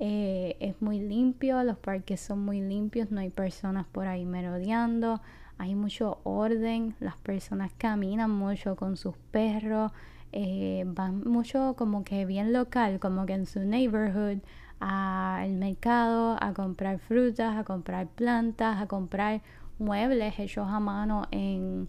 Es 0.00 0.82
muy 0.82 0.98
limpio, 0.98 1.62
los 1.62 1.78
parques 1.78 2.20
son 2.20 2.44
muy 2.44 2.60
limpios, 2.60 3.12
no 3.12 3.20
hay 3.20 3.30
personas 3.30 3.86
por 3.86 4.08
ahí 4.08 4.24
merodeando, 4.26 5.20
hay 5.58 5.74
mucho 5.74 6.18
orden, 6.24 6.94
las 7.00 7.16
personas 7.16 7.72
caminan 7.78 8.30
mucho 8.30 8.76
con 8.76 8.96
sus 8.96 9.16
perros, 9.30 9.92
eh, 10.32 10.84
van 10.86 11.22
mucho 11.24 11.74
como 11.76 12.04
que 12.04 12.26
bien 12.26 12.52
local, 12.52 12.98
como 12.98 13.24
que 13.26 13.34
en 13.34 13.46
su 13.46 13.60
neighborhood, 13.60 14.38
al 14.80 15.52
mercado, 15.52 16.36
a 16.40 16.52
comprar 16.52 16.98
frutas, 16.98 17.56
a 17.56 17.64
comprar 17.64 18.08
plantas, 18.08 18.82
a 18.82 18.86
comprar 18.86 19.42
muebles 19.78 20.38
hechos 20.38 20.68
a 20.68 20.80
mano 20.80 21.26
en, 21.30 21.88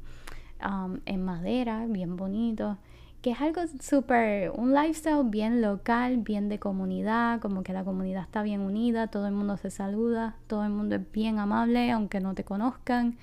um, 0.64 1.00
en 1.06 1.26
madera, 1.26 1.86
bien 1.88 2.16
bonitos, 2.16 2.78
que 3.22 3.32
es 3.32 3.42
algo 3.42 3.62
súper, 3.82 4.52
un 4.52 4.76
lifestyle 4.76 5.24
bien 5.24 5.62
local, 5.62 6.18
bien 6.18 6.48
de 6.48 6.60
comunidad, 6.60 7.42
como 7.42 7.64
que 7.64 7.74
la 7.74 7.84
comunidad 7.84 8.22
está 8.22 8.44
bien 8.44 8.62
unida, 8.62 9.08
todo 9.08 9.26
el 9.26 9.34
mundo 9.34 9.58
se 9.58 9.72
saluda, 9.72 10.36
todo 10.46 10.64
el 10.64 10.70
mundo 10.70 10.96
es 10.96 11.12
bien 11.12 11.40
amable, 11.40 11.92
aunque 11.92 12.20
no 12.20 12.36
te 12.36 12.44
conozcan, 12.44 13.18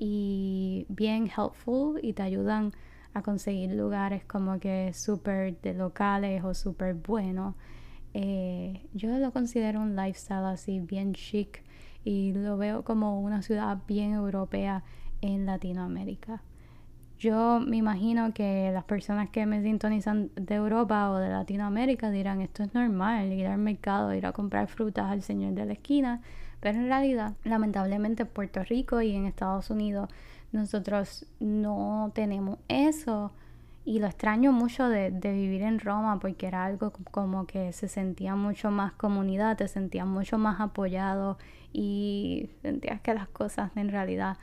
y 0.00 0.86
bien 0.88 1.26
helpful 1.26 1.98
y 2.00 2.12
te 2.12 2.22
ayudan 2.22 2.72
a 3.14 3.22
conseguir 3.22 3.72
lugares 3.72 4.24
como 4.24 4.60
que 4.60 4.92
súper 4.94 5.60
de 5.60 5.74
locales 5.74 6.44
o 6.44 6.54
súper 6.54 6.94
buenos. 6.94 7.56
Eh, 8.14 8.86
yo 8.94 9.18
lo 9.18 9.32
considero 9.32 9.80
un 9.80 9.96
lifestyle 9.96 10.46
así 10.46 10.78
bien 10.78 11.14
chic 11.14 11.64
y 12.04 12.32
lo 12.32 12.56
veo 12.56 12.84
como 12.84 13.20
una 13.20 13.42
ciudad 13.42 13.78
bien 13.88 14.12
europea 14.14 14.84
en 15.20 15.46
Latinoamérica. 15.46 16.42
Yo 17.18 17.58
me 17.58 17.76
imagino 17.76 18.32
que 18.32 18.70
las 18.72 18.84
personas 18.84 19.28
que 19.30 19.44
me 19.44 19.60
sintonizan 19.62 20.30
de 20.36 20.54
Europa 20.54 21.10
o 21.10 21.16
de 21.16 21.28
Latinoamérica 21.28 22.12
dirán 22.12 22.40
esto 22.40 22.62
es 22.62 22.72
normal, 22.72 23.32
ir 23.32 23.48
al 23.48 23.58
mercado, 23.58 24.14
ir 24.14 24.24
a 24.24 24.32
comprar 24.32 24.68
frutas 24.68 25.10
al 25.10 25.22
señor 25.22 25.54
de 25.54 25.66
la 25.66 25.72
esquina, 25.72 26.22
pero 26.60 26.78
en 26.78 26.88
realidad, 26.88 27.34
lamentablemente 27.44 28.22
en 28.22 28.28
Puerto 28.28 28.62
Rico 28.64 29.00
y 29.00 29.14
en 29.14 29.26
Estados 29.26 29.70
Unidos 29.70 30.08
nosotros 30.52 31.26
no 31.40 32.10
tenemos 32.14 32.58
eso 32.68 33.32
y 33.84 34.00
lo 34.00 34.06
extraño 34.06 34.52
mucho 34.52 34.88
de, 34.88 35.10
de, 35.10 35.32
vivir 35.32 35.62
en 35.62 35.78
Roma 35.78 36.18
porque 36.20 36.46
era 36.46 36.64
algo 36.64 36.92
como 37.10 37.46
que 37.46 37.72
se 37.72 37.88
sentía 37.88 38.34
mucho 38.34 38.70
más 38.70 38.92
comunidad, 38.92 39.56
te 39.56 39.66
sentías 39.66 40.06
mucho 40.06 40.36
más 40.36 40.60
apoyado 40.60 41.38
y 41.72 42.50
sentías 42.62 43.00
que 43.00 43.14
las 43.14 43.28
cosas 43.28 43.70
en 43.76 43.88
realidad, 43.88 44.36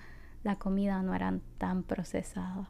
la 0.43 0.55
comida 0.55 1.01
no 1.01 1.13
eran 1.13 1.41
tan 1.57 1.83
procesadas. 1.83 2.67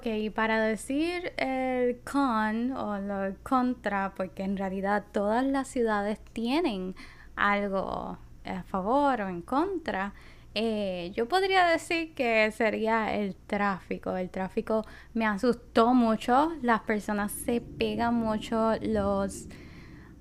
Ok, 0.00 0.32
para 0.34 0.62
decir 0.62 1.34
el 1.36 2.00
con 2.10 2.72
o 2.72 2.98
lo 2.98 3.34
contra, 3.42 4.14
porque 4.16 4.44
en 4.44 4.56
realidad 4.56 5.04
todas 5.12 5.44
las 5.44 5.68
ciudades 5.68 6.18
tienen 6.32 6.94
algo 7.36 8.16
a 8.46 8.62
favor 8.62 9.20
o 9.20 9.28
en 9.28 9.42
contra, 9.42 10.14
eh, 10.54 11.12
yo 11.14 11.28
podría 11.28 11.66
decir 11.66 12.14
que 12.14 12.50
sería 12.50 13.14
el 13.14 13.36
tráfico. 13.36 14.16
El 14.16 14.30
tráfico 14.30 14.86
me 15.12 15.26
asustó 15.26 15.92
mucho. 15.92 16.50
Las 16.62 16.80
personas 16.80 17.30
se 17.30 17.60
pegan 17.60 18.14
mucho. 18.14 18.76
Los, 18.80 19.48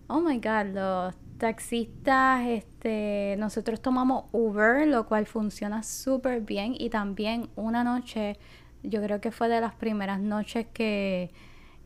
oh 0.07 0.19
my 0.19 0.39
god, 0.39 0.73
los 0.73 1.15
taxistas, 1.37 2.45
este, 2.47 3.35
nosotros 3.39 3.81
tomamos 3.81 4.25
Uber, 4.33 4.85
lo 4.85 5.05
cual 5.07 5.25
funciona 5.25 5.83
súper 5.83 6.41
bien. 6.41 6.75
Y 6.77 6.89
también 6.89 7.49
una 7.55 7.85
noche, 7.85 8.37
yo 8.83 9.01
creo 9.01 9.21
que 9.21 9.31
fue 9.31 9.49
de 9.49 9.61
las 9.61 9.73
primeras 9.73 10.19
noches 10.19 10.67
que 10.73 11.31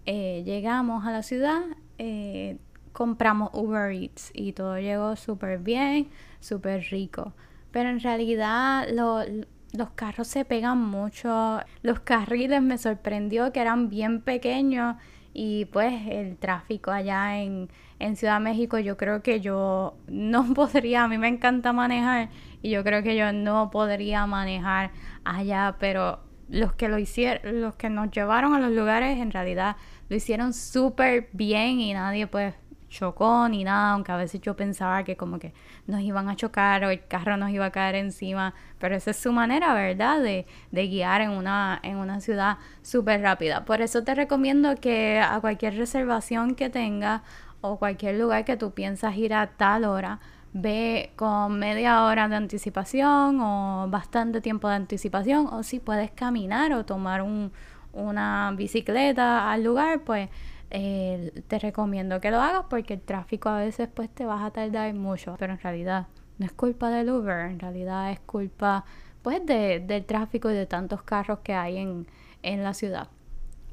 eh, 0.05 0.43
llegamos 0.45 1.05
a 1.05 1.11
la 1.11 1.23
ciudad. 1.23 1.61
Eh, 1.97 2.57
compramos 2.91 3.49
Uber 3.53 3.91
Eats 3.91 4.31
y 4.33 4.53
todo 4.53 4.77
llegó 4.79 5.15
súper 5.15 5.59
bien, 5.59 6.09
súper 6.39 6.85
rico. 6.91 7.33
Pero 7.71 7.89
en 7.89 7.99
realidad 7.99 8.87
los 8.89 9.89
carros 9.95 10.27
se 10.27 10.45
pegan 10.45 10.79
mucho. 10.79 11.59
Los 11.81 12.01
carriles 12.01 12.61
me 12.61 12.77
sorprendió 12.77 13.51
que 13.51 13.61
eran 13.61 13.89
bien 13.89 14.21
pequeños 14.21 14.95
y 15.33 15.65
pues 15.65 15.93
el 16.07 16.37
tráfico 16.37 16.91
allá 16.91 17.41
en, 17.41 17.69
en 17.97 18.15
Ciudad 18.15 18.35
de 18.35 18.43
México 18.43 18.77
yo 18.77 18.97
creo 18.97 19.23
que 19.23 19.41
yo 19.41 19.97
no 20.07 20.53
podría, 20.53 21.05
a 21.05 21.07
mí 21.07 21.17
me 21.17 21.27
encanta 21.27 21.73
manejar 21.73 22.29
y 22.61 22.69
yo 22.69 22.83
creo 22.83 23.01
que 23.01 23.15
yo 23.15 23.33
no 23.33 23.71
podría 23.71 24.27
manejar 24.27 24.91
allá, 25.23 25.75
pero 25.79 26.19
los 26.49 26.73
que 26.73 26.87
lo 26.89 26.97
hicieron, 26.97 27.61
los 27.61 27.75
que 27.75 27.89
nos 27.89 28.11
llevaron 28.11 28.53
a 28.53 28.59
los 28.59 28.71
lugares 28.71 29.19
en 29.19 29.31
realidad 29.31 29.75
lo 30.09 30.15
hicieron 30.15 30.53
súper 30.53 31.29
bien 31.33 31.79
y 31.79 31.93
nadie 31.93 32.27
pues 32.27 32.53
chocó 32.93 33.49
ni 33.49 33.63
nada, 33.63 33.93
aunque 33.93 34.11
a 34.11 34.17
veces 34.17 34.39
yo 34.41 34.55
pensaba 34.55 35.03
que 35.03 35.17
como 35.17 35.39
que 35.39 35.53
nos 35.87 36.01
iban 36.01 36.29
a 36.29 36.35
chocar 36.35 36.85
o 36.85 36.91
el 36.91 37.05
carro 37.07 37.35
nos 37.37 37.49
iba 37.49 37.65
a 37.65 37.71
caer 37.71 37.95
encima, 37.95 38.53
pero 38.77 38.95
esa 38.95 39.11
es 39.11 39.17
su 39.17 39.31
manera, 39.31 39.73
¿verdad? 39.73 40.21
De, 40.21 40.45
de 40.71 40.87
guiar 40.87 41.21
en 41.21 41.31
una, 41.31 41.79
en 41.81 41.97
una 41.97 42.21
ciudad 42.21 42.59
súper 42.83 43.21
rápida. 43.21 43.65
Por 43.65 43.81
eso 43.81 44.03
te 44.03 44.13
recomiendo 44.13 44.75
que 44.75 45.19
a 45.19 45.39
cualquier 45.41 45.75
reservación 45.75 46.53
que 46.53 46.69
tengas 46.69 47.23
o 47.61 47.79
cualquier 47.79 48.19
lugar 48.19 48.45
que 48.45 48.57
tú 48.57 48.73
piensas 48.73 49.17
ir 49.17 49.33
a 49.33 49.47
tal 49.47 49.85
hora, 49.85 50.19
ve 50.53 51.11
con 51.15 51.57
media 51.57 52.05
hora 52.05 52.27
de 52.27 52.35
anticipación 52.35 53.41
o 53.41 53.87
bastante 53.89 54.39
tiempo 54.39 54.69
de 54.69 54.75
anticipación 54.75 55.47
o 55.47 55.63
si 55.63 55.79
puedes 55.79 56.11
caminar 56.11 56.73
o 56.73 56.85
tomar 56.85 57.23
un, 57.23 57.51
una 57.91 58.53
bicicleta 58.55 59.51
al 59.51 59.63
lugar, 59.63 60.01
pues 60.01 60.29
eh, 60.69 61.43
te 61.47 61.59
recomiendo 61.59 62.21
que 62.21 62.31
lo 62.31 62.39
hagas 62.39 62.65
porque 62.69 62.93
el 62.95 63.01
tráfico 63.01 63.49
a 63.49 63.57
veces 63.57 63.89
pues 63.93 64.09
te 64.09 64.25
vas 64.25 64.43
a 64.43 64.51
tardar 64.51 64.93
mucho, 64.93 65.35
pero 65.39 65.53
en 65.53 65.59
realidad 65.59 66.07
no 66.37 66.45
es 66.45 66.51
culpa 66.51 66.89
del 66.89 67.09
Uber, 67.09 67.49
en 67.49 67.59
realidad 67.59 68.11
es 68.11 68.19
culpa 68.19 68.85
pues 69.23 69.43
de, 69.45 69.79
del 69.79 70.05
tráfico 70.05 70.51
y 70.51 70.53
de 70.53 70.65
tantos 70.65 71.01
carros 71.01 71.39
que 71.39 71.53
hay 71.53 71.77
en, 71.77 72.07
en 72.43 72.63
la 72.63 72.73
ciudad. 72.73 73.07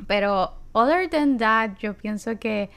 Pero 0.06 0.54
other 0.72 1.10
than 1.10 1.36
that, 1.36 1.76
yo 1.78 1.94
pienso 1.94 2.38
que 2.38 2.70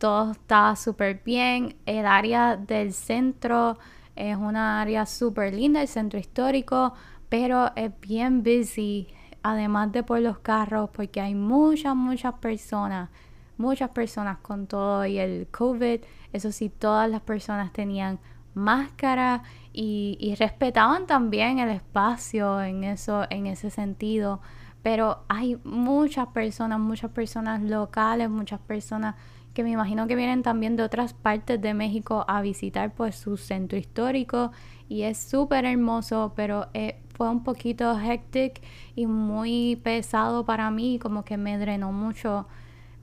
todo 0.00 0.32
está 0.32 0.74
súper 0.76 1.20
bien. 1.24 1.76
El 1.84 2.06
área 2.06 2.56
del 2.56 2.94
centro 2.94 3.78
es 4.16 4.34
una 4.34 4.80
área 4.80 5.04
súper 5.04 5.54
linda, 5.54 5.82
el 5.82 5.88
centro 5.88 6.18
histórico, 6.18 6.94
pero 7.28 7.70
es 7.76 7.92
bien 8.00 8.42
busy, 8.42 9.08
además 9.42 9.92
de 9.92 10.02
por 10.02 10.20
los 10.20 10.38
carros, 10.38 10.88
porque 10.90 11.20
hay 11.20 11.34
muchas, 11.34 11.94
muchas 11.94 12.34
personas, 12.34 13.10
muchas 13.58 13.90
personas 13.90 14.38
con 14.38 14.66
todo 14.66 15.04
y 15.04 15.18
el 15.18 15.46
COVID. 15.50 16.00
Eso 16.32 16.50
sí, 16.50 16.70
todas 16.70 17.08
las 17.10 17.20
personas 17.20 17.70
tenían 17.70 18.18
máscara 18.54 19.42
y, 19.72 20.16
y 20.18 20.34
respetaban 20.34 21.06
también 21.06 21.58
el 21.58 21.68
espacio 21.68 22.62
en 22.62 22.84
eso, 22.84 23.26
en 23.28 23.46
ese 23.46 23.68
sentido 23.68 24.40
pero 24.82 25.24
hay 25.28 25.60
muchas 25.64 26.28
personas, 26.28 26.80
muchas 26.80 27.10
personas 27.10 27.62
locales, 27.62 28.30
muchas 28.30 28.60
personas 28.60 29.14
que 29.54 29.64
me 29.64 29.70
imagino 29.70 30.06
que 30.06 30.16
vienen 30.16 30.42
también 30.42 30.76
de 30.76 30.82
otras 30.82 31.14
partes 31.14 31.60
de 31.60 31.74
México 31.74 32.24
a 32.28 32.40
visitar 32.40 32.92
pues 32.94 33.16
su 33.16 33.36
centro 33.36 33.78
histórico 33.78 34.52
y 34.88 35.02
es 35.02 35.18
súper 35.18 35.64
hermoso, 35.64 36.32
pero 36.36 36.68
eh, 36.74 37.00
fue 37.14 37.28
un 37.28 37.44
poquito 37.44 37.98
hectic 37.98 38.60
y 38.94 39.06
muy 39.06 39.76
pesado 39.82 40.44
para 40.44 40.70
mí, 40.70 40.98
como 40.98 41.24
que 41.24 41.36
me 41.36 41.58
drenó 41.58 41.92
mucho 41.92 42.46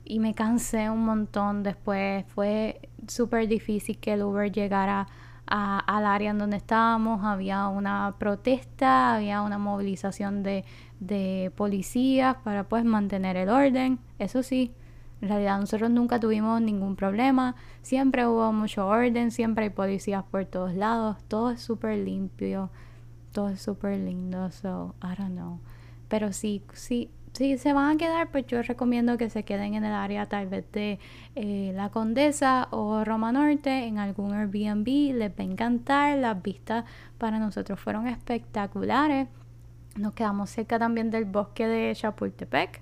y 0.04 0.20
me 0.20 0.34
cansé 0.34 0.90
un 0.90 1.06
montón. 1.06 1.64
Después, 1.64 2.26
fue 2.28 2.82
súper 3.08 3.48
difícil 3.48 4.00
que 4.00 4.14
el 4.14 4.24
Uber 4.24 4.52
llegara 4.52 5.08
al 5.46 6.06
área 6.06 6.32
en 6.32 6.40
donde 6.40 6.58
estábamos, 6.58 7.24
había 7.24 7.68
una 7.68 8.16
protesta, 8.18 9.16
había 9.16 9.42
una 9.42 9.58
movilización 9.58 10.44
de, 10.44 10.66
de 11.00 11.54
policías 11.56 12.36
para 12.44 12.66
pues 12.66 12.84
mantener 12.84 13.38
el 13.38 13.48
orden, 13.48 14.00
eso 14.20 14.44
sí, 14.44 14.74
en 15.22 15.30
realidad 15.30 15.60
nosotros 15.60 15.90
nunca 15.90 16.20
tuvimos 16.20 16.62
ningún 16.62 16.96
problema, 16.96 17.56
siempre 17.82 18.28
hubo 18.28 18.52
mucho 18.54 18.88
orden, 18.88 19.32
siempre 19.32 19.66
hay 19.66 19.70
policías 19.72 20.24
por 20.24 20.46
todos 20.46 20.74
lados, 20.74 21.18
todo 21.28 21.52
es 21.52 21.62
súper 21.62 21.98
limpio, 21.98 22.70
todo 23.32 23.50
es 23.50 23.62
súper 23.62 23.98
lindo, 23.98 24.52
so 24.52 24.96
I 25.02 25.16
don't 25.18 25.36
know. 25.36 25.60
Pero 26.08 26.32
sí, 26.34 26.62
sí, 26.74 27.10
si 27.34 27.58
se 27.58 27.74
van 27.74 27.96
a 27.96 27.98
quedar, 27.98 28.32
pues 28.32 28.48
yo 28.48 28.62
recomiendo 28.62 29.18
que 29.18 29.30
se 29.30 29.44
queden 29.44 29.76
en 29.76 29.84
el 29.84 29.94
área 29.94 30.28
tal 30.28 30.48
vez 30.48 30.66
de 30.72 31.00
eh, 31.36 31.72
La 31.76 31.90
Condesa 31.90 32.68
o 32.72 33.04
Roma 33.04 33.32
Norte, 33.32 33.86
en 33.86 34.00
algún 34.00 34.34
Airbnb, 34.34 35.14
les 35.16 35.32
va 35.32 35.36
a 35.40 35.44
encantar, 35.44 36.18
las 36.18 36.42
vistas 36.42 36.86
para 37.18 37.38
nosotros 37.38 37.80
fueron 37.80 38.08
espectaculares. 38.08 39.28
Nos 39.96 40.14
quedamos 40.14 40.50
cerca 40.50 40.80
también 40.80 41.12
del 41.12 41.26
bosque 41.26 41.68
de 41.68 41.94
Chapultepec 41.96 42.82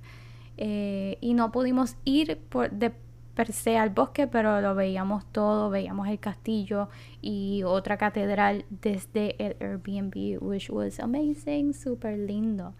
eh, 0.57 1.17
y 1.21 1.33
no 1.33 1.51
pudimos 1.51 1.97
ir 2.05 2.39
por, 2.49 2.71
de 2.71 2.93
per 3.35 3.51
se 3.51 3.77
al 3.77 3.89
bosque, 3.89 4.27
pero 4.27 4.61
lo 4.61 4.75
veíamos 4.75 5.25
todo, 5.31 5.69
veíamos 5.69 6.07
el 6.07 6.19
castillo 6.19 6.89
y 7.21 7.63
otra 7.63 7.97
catedral 7.97 8.65
desde 8.69 9.35
el 9.43 9.57
Airbnb, 9.59 10.41
which 10.41 10.69
was 10.69 10.99
amazing, 10.99 11.73
súper 11.73 12.17
lindo. 12.17 12.73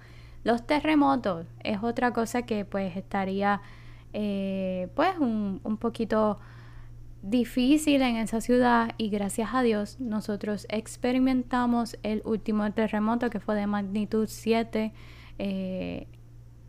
Los 0.44 0.66
terremotos 0.66 1.46
es 1.64 1.84
otra 1.84 2.14
cosa 2.14 2.44
que 2.44 2.64
pues 2.64 2.96
estaría 2.96 3.62
eh, 4.14 4.88
pues 4.96 5.18
un, 5.20 5.60
un 5.64 5.78
poquito 5.78 6.40
difícil 7.22 8.02
en 8.04 8.18
esa 8.18 8.40
ciudad 8.40 8.92
y 8.98 9.10
gracias 9.10 9.50
a 9.54 9.64
Dios 9.64 10.00
nosotros 10.00 10.68
experimentamos 10.70 11.98
el 12.04 12.22
último 12.24 12.72
terremoto 12.72 13.32
que 13.32 13.40
fue 13.40 13.56
de 13.56 13.66
magnitud 13.66 14.28
7 14.30 14.94
eh, 15.40 16.08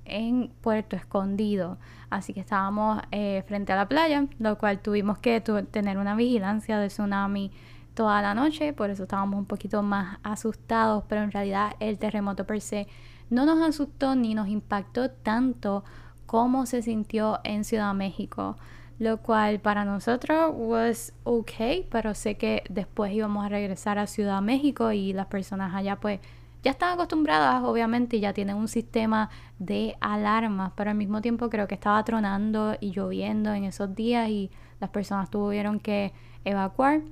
en 0.08 0.50
Puerto 0.60 0.96
Escondido. 0.96 1.78
Así 2.10 2.32
que 2.32 2.40
estábamos 2.40 3.02
eh, 3.10 3.42
frente 3.46 3.72
a 3.72 3.76
la 3.76 3.88
playa, 3.88 4.26
lo 4.38 4.58
cual 4.58 4.80
tuvimos 4.80 5.18
que 5.18 5.40
tener 5.40 5.98
una 5.98 6.14
vigilancia 6.14 6.78
de 6.78 6.88
tsunami 6.88 7.50
toda 7.94 8.20
la 8.20 8.34
noche, 8.34 8.74
por 8.74 8.90
eso 8.90 9.04
estábamos 9.04 9.38
un 9.38 9.46
poquito 9.46 9.82
más 9.82 10.18
asustados, 10.22 11.04
pero 11.08 11.22
en 11.22 11.32
realidad 11.32 11.72
el 11.80 11.98
terremoto 11.98 12.44
per 12.44 12.60
se 12.60 12.86
no 13.30 13.46
nos 13.46 13.60
asustó 13.66 14.14
ni 14.14 14.34
nos 14.34 14.48
impactó 14.48 15.10
tanto 15.10 15.82
como 16.26 16.66
se 16.66 16.82
sintió 16.82 17.40
en 17.42 17.64
Ciudad 17.64 17.94
México, 17.94 18.56
lo 18.98 19.18
cual 19.18 19.60
para 19.60 19.84
nosotros 19.84 20.52
was 20.54 21.14
okay, 21.24 21.88
pero 21.90 22.14
sé 22.14 22.36
que 22.36 22.64
después 22.68 23.12
íbamos 23.12 23.44
a 23.44 23.48
regresar 23.48 23.98
a 23.98 24.06
Ciudad 24.06 24.42
México 24.42 24.92
y 24.92 25.12
las 25.12 25.26
personas 25.26 25.74
allá 25.74 25.96
pues 25.96 26.20
ya 26.66 26.72
están 26.72 26.94
acostumbradas, 26.94 27.62
obviamente, 27.62 28.16
y 28.16 28.20
ya 28.20 28.32
tienen 28.32 28.56
un 28.56 28.66
sistema 28.66 29.30
de 29.60 29.96
alarmas, 30.00 30.72
pero 30.74 30.90
al 30.90 30.96
mismo 30.96 31.20
tiempo 31.20 31.48
creo 31.48 31.68
que 31.68 31.76
estaba 31.76 32.02
tronando 32.02 32.74
y 32.80 32.90
lloviendo 32.90 33.54
en 33.54 33.62
esos 33.62 33.94
días 33.94 34.28
y 34.28 34.50
las 34.80 34.90
personas 34.90 35.30
tuvieron 35.30 35.78
que 35.78 36.12
evacuar 36.44 37.02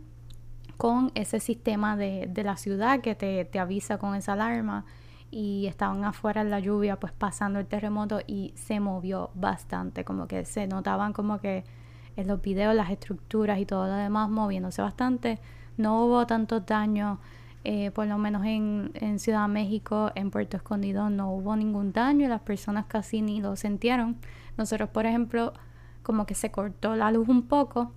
con 0.76 1.12
ese 1.14 1.38
sistema 1.38 1.96
de, 1.96 2.26
de 2.28 2.42
la 2.42 2.56
ciudad 2.56 3.00
que 3.00 3.14
te, 3.14 3.44
te 3.44 3.60
avisa 3.60 3.96
con 3.96 4.16
esa 4.16 4.32
alarma 4.32 4.86
y 5.30 5.68
estaban 5.68 6.04
afuera 6.04 6.40
en 6.40 6.50
la 6.50 6.58
lluvia 6.58 6.98
pues 6.98 7.12
pasando 7.12 7.60
el 7.60 7.66
terremoto 7.66 8.18
y 8.26 8.54
se 8.56 8.80
movió 8.80 9.30
bastante, 9.34 10.04
como 10.04 10.26
que 10.26 10.44
se 10.46 10.66
notaban 10.66 11.12
como 11.12 11.38
que 11.38 11.62
en 12.16 12.26
los 12.26 12.42
videos 12.42 12.74
las 12.74 12.90
estructuras 12.90 13.60
y 13.60 13.66
todo 13.66 13.86
lo 13.86 13.94
demás 13.94 14.28
moviéndose 14.28 14.82
bastante, 14.82 15.38
no 15.76 16.04
hubo 16.04 16.26
tantos 16.26 16.66
daños, 16.66 17.20
eh, 17.64 17.90
por 17.92 18.06
lo 18.06 18.18
menos 18.18 18.44
en, 18.44 19.18
Ciudad 19.18 19.48
México, 19.48 20.12
en 20.14 20.30
Puerto 20.30 20.58
Escondido 20.58 21.08
no 21.08 21.32
hubo 21.32 21.56
ningún 21.56 21.92
daño, 21.92 22.28
las 22.28 22.42
personas 22.42 22.84
casi 22.86 23.22
ni 23.22 23.40
lo 23.40 23.56
sintieron. 23.56 24.16
Nosotros, 24.58 24.90
por 24.90 25.06
ejemplo, 25.06 25.54
como 26.02 26.26
que 26.26 26.34
se 26.34 26.50
cortó 26.50 26.94
la 26.94 27.10
luz 27.10 27.28
un 27.28 27.48
poco 27.48 27.92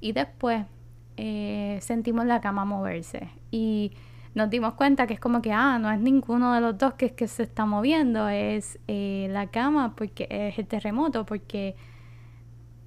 y 0.00 0.12
después 0.12 0.66
eh, 1.16 1.78
sentimos 1.82 2.26
la 2.26 2.40
cama 2.40 2.64
moverse 2.64 3.28
y 3.50 3.92
nos 4.34 4.50
dimos 4.50 4.74
cuenta 4.74 5.08
que 5.08 5.14
es 5.14 5.20
como 5.20 5.42
que, 5.42 5.52
ah, 5.52 5.80
no 5.80 5.90
es 5.90 5.98
ninguno 5.98 6.54
de 6.54 6.60
los 6.60 6.78
dos 6.78 6.94
que 6.94 7.06
es 7.06 7.12
que 7.12 7.26
se 7.26 7.42
está 7.42 7.66
moviendo, 7.66 8.28
es 8.28 8.78
eh, 8.86 9.26
la 9.32 9.48
cama, 9.48 9.96
porque 9.96 10.28
es 10.30 10.60
el 10.60 10.68
terremoto, 10.68 11.26
porque 11.26 11.74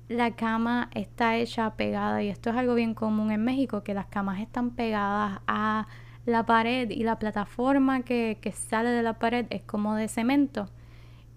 la 0.07 0.31
cama 0.31 0.89
está 0.95 1.35
hecha 1.35 1.75
pegada, 1.75 2.23
y 2.23 2.29
esto 2.29 2.51
es 2.51 2.55
algo 2.55 2.73
bien 2.73 2.93
común 2.93 3.31
en 3.31 3.43
México, 3.43 3.83
que 3.83 3.93
las 3.93 4.05
camas 4.05 4.39
están 4.39 4.71
pegadas 4.71 5.41
a 5.45 5.87
la 6.25 6.45
pared 6.45 6.89
y 6.89 7.03
la 7.03 7.17
plataforma 7.19 8.01
que, 8.03 8.37
sale 8.55 8.89
de 8.89 9.03
la 9.03 9.13
pared 9.19 9.45
es 9.49 9.61
como 9.63 9.95
de 9.95 10.07
cemento. 10.07 10.69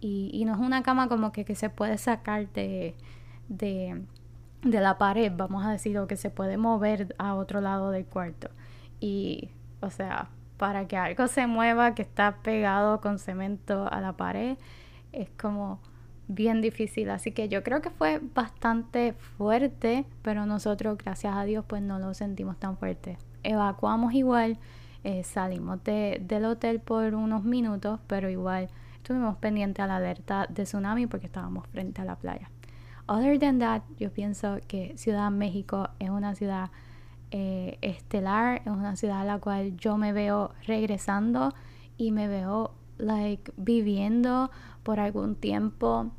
Y, 0.01 0.45
no 0.45 0.53
es 0.55 0.61
una 0.61 0.83
cama 0.83 1.09
como 1.09 1.33
que, 1.33 1.55
se 1.55 1.71
puede 1.71 1.99
sacar 1.99 2.49
de, 2.53 2.95
de 3.49 4.05
la 4.63 4.99
pared, 4.99 5.33
vamos 5.35 5.65
a 5.65 5.71
decir, 5.71 5.97
o 5.99 6.07
que 6.07 6.17
se 6.17 6.31
puede 6.31 6.59
mover 6.59 7.15
a 7.19 7.35
otro 7.35 7.61
lado 7.61 7.91
del 7.91 8.05
cuarto. 8.05 8.51
Y 9.01 9.51
o 9.85 9.91
sea, 9.91 10.29
para 10.57 10.89
que 10.89 10.97
algo 10.97 11.27
se 11.29 11.47
mueva 11.47 11.95
que 11.95 12.03
está 12.03 12.37
pegado 12.43 13.01
con 13.01 13.19
cemento 13.19 13.87
a 13.93 14.01
la 14.01 14.15
pared 14.15 14.57
es 15.13 15.29
como 15.39 15.79
bien 16.27 16.63
difícil. 16.63 17.11
Así 17.11 17.33
que 17.33 17.49
yo 17.49 17.63
creo 17.63 17.83
que 17.83 17.91
fue 17.91 18.21
bastante 18.35 19.13
fuerte, 19.13 20.07
pero 20.23 20.47
nosotros, 20.47 20.97
gracias 20.97 21.35
a 21.37 21.45
Dios, 21.45 21.65
pues 21.69 21.83
no 21.83 21.99
lo 21.99 22.15
sentimos 22.15 22.59
tan 22.59 22.79
fuerte. 22.79 23.19
Evacuamos 23.45 24.13
igual, 24.15 24.59
eh, 25.05 25.23
salimos 25.23 25.79
del 25.85 26.45
hotel 26.45 26.81
por 26.81 27.15
unos 27.15 27.45
minutos, 27.45 28.01
pero 28.07 28.29
igual 28.29 28.69
estuvimos 28.97 29.37
pendientes 29.37 29.85
a 29.85 29.87
la 29.87 29.97
alerta 29.97 30.47
de 30.49 30.65
tsunami 30.65 31.07
porque 31.07 31.27
estábamos 31.27 31.67
frente 31.69 32.01
a 32.03 32.05
la 32.05 32.17
playa. 32.17 32.51
Other 33.07 33.39
than 33.39 33.59
that, 33.59 33.83
yo 33.99 34.11
pienso 34.11 34.59
que 34.67 34.97
Ciudad 34.97 35.31
México 35.31 35.91
es 35.99 36.09
una 36.09 36.35
ciudad 36.35 36.71
eh, 37.31 37.79
estelar, 37.83 38.63
es 38.65 38.73
una 38.73 38.97
ciudad 38.97 39.21
a 39.21 39.25
la 39.25 39.39
cual 39.39 39.77
yo 39.77 39.99
me 39.99 40.13
veo 40.13 40.53
regresando 40.67 41.53
y 41.99 42.13
me 42.13 42.29
veo 42.29 42.73
like 42.97 43.53
viviendo 43.57 44.51
por 44.83 45.01
algún 45.01 45.35
tiempo 45.35 46.11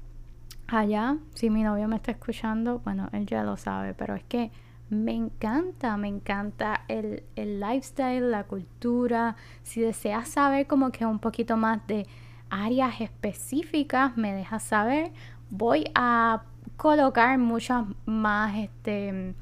allá. 0.68 1.18
Si 1.34 1.50
mi 1.50 1.64
novio 1.64 1.88
me 1.88 1.96
está 1.96 2.12
escuchando, 2.12 2.80
bueno, 2.80 3.10
él 3.14 3.26
ya 3.26 3.44
lo 3.44 3.58
sabe, 3.58 3.94
pero 3.94 4.16
es 4.16 4.24
que 4.24 4.52
me 4.90 5.14
encanta, 5.14 5.98
me 5.98 6.08
encanta 6.08 6.86
el, 6.88 7.24
el 7.36 7.60
lifestyle, 7.60 8.32
la 8.32 8.44
cultura. 8.44 9.36
Si 9.64 9.82
deseas 9.82 10.30
saber 10.30 10.68
como 10.68 10.92
que 10.92 11.06
un 11.06 11.20
poquito 11.20 11.58
más 11.58 11.86
de 11.88 12.06
áreas 12.50 13.02
específicas, 13.02 14.16
me 14.18 14.34
dejas 14.34 14.64
saber. 14.64 15.12
Voy 15.50 15.90
a 15.96 16.44
colocar 16.78 17.38
muchas 17.38 17.86
más 18.06 18.58
este 18.58 19.36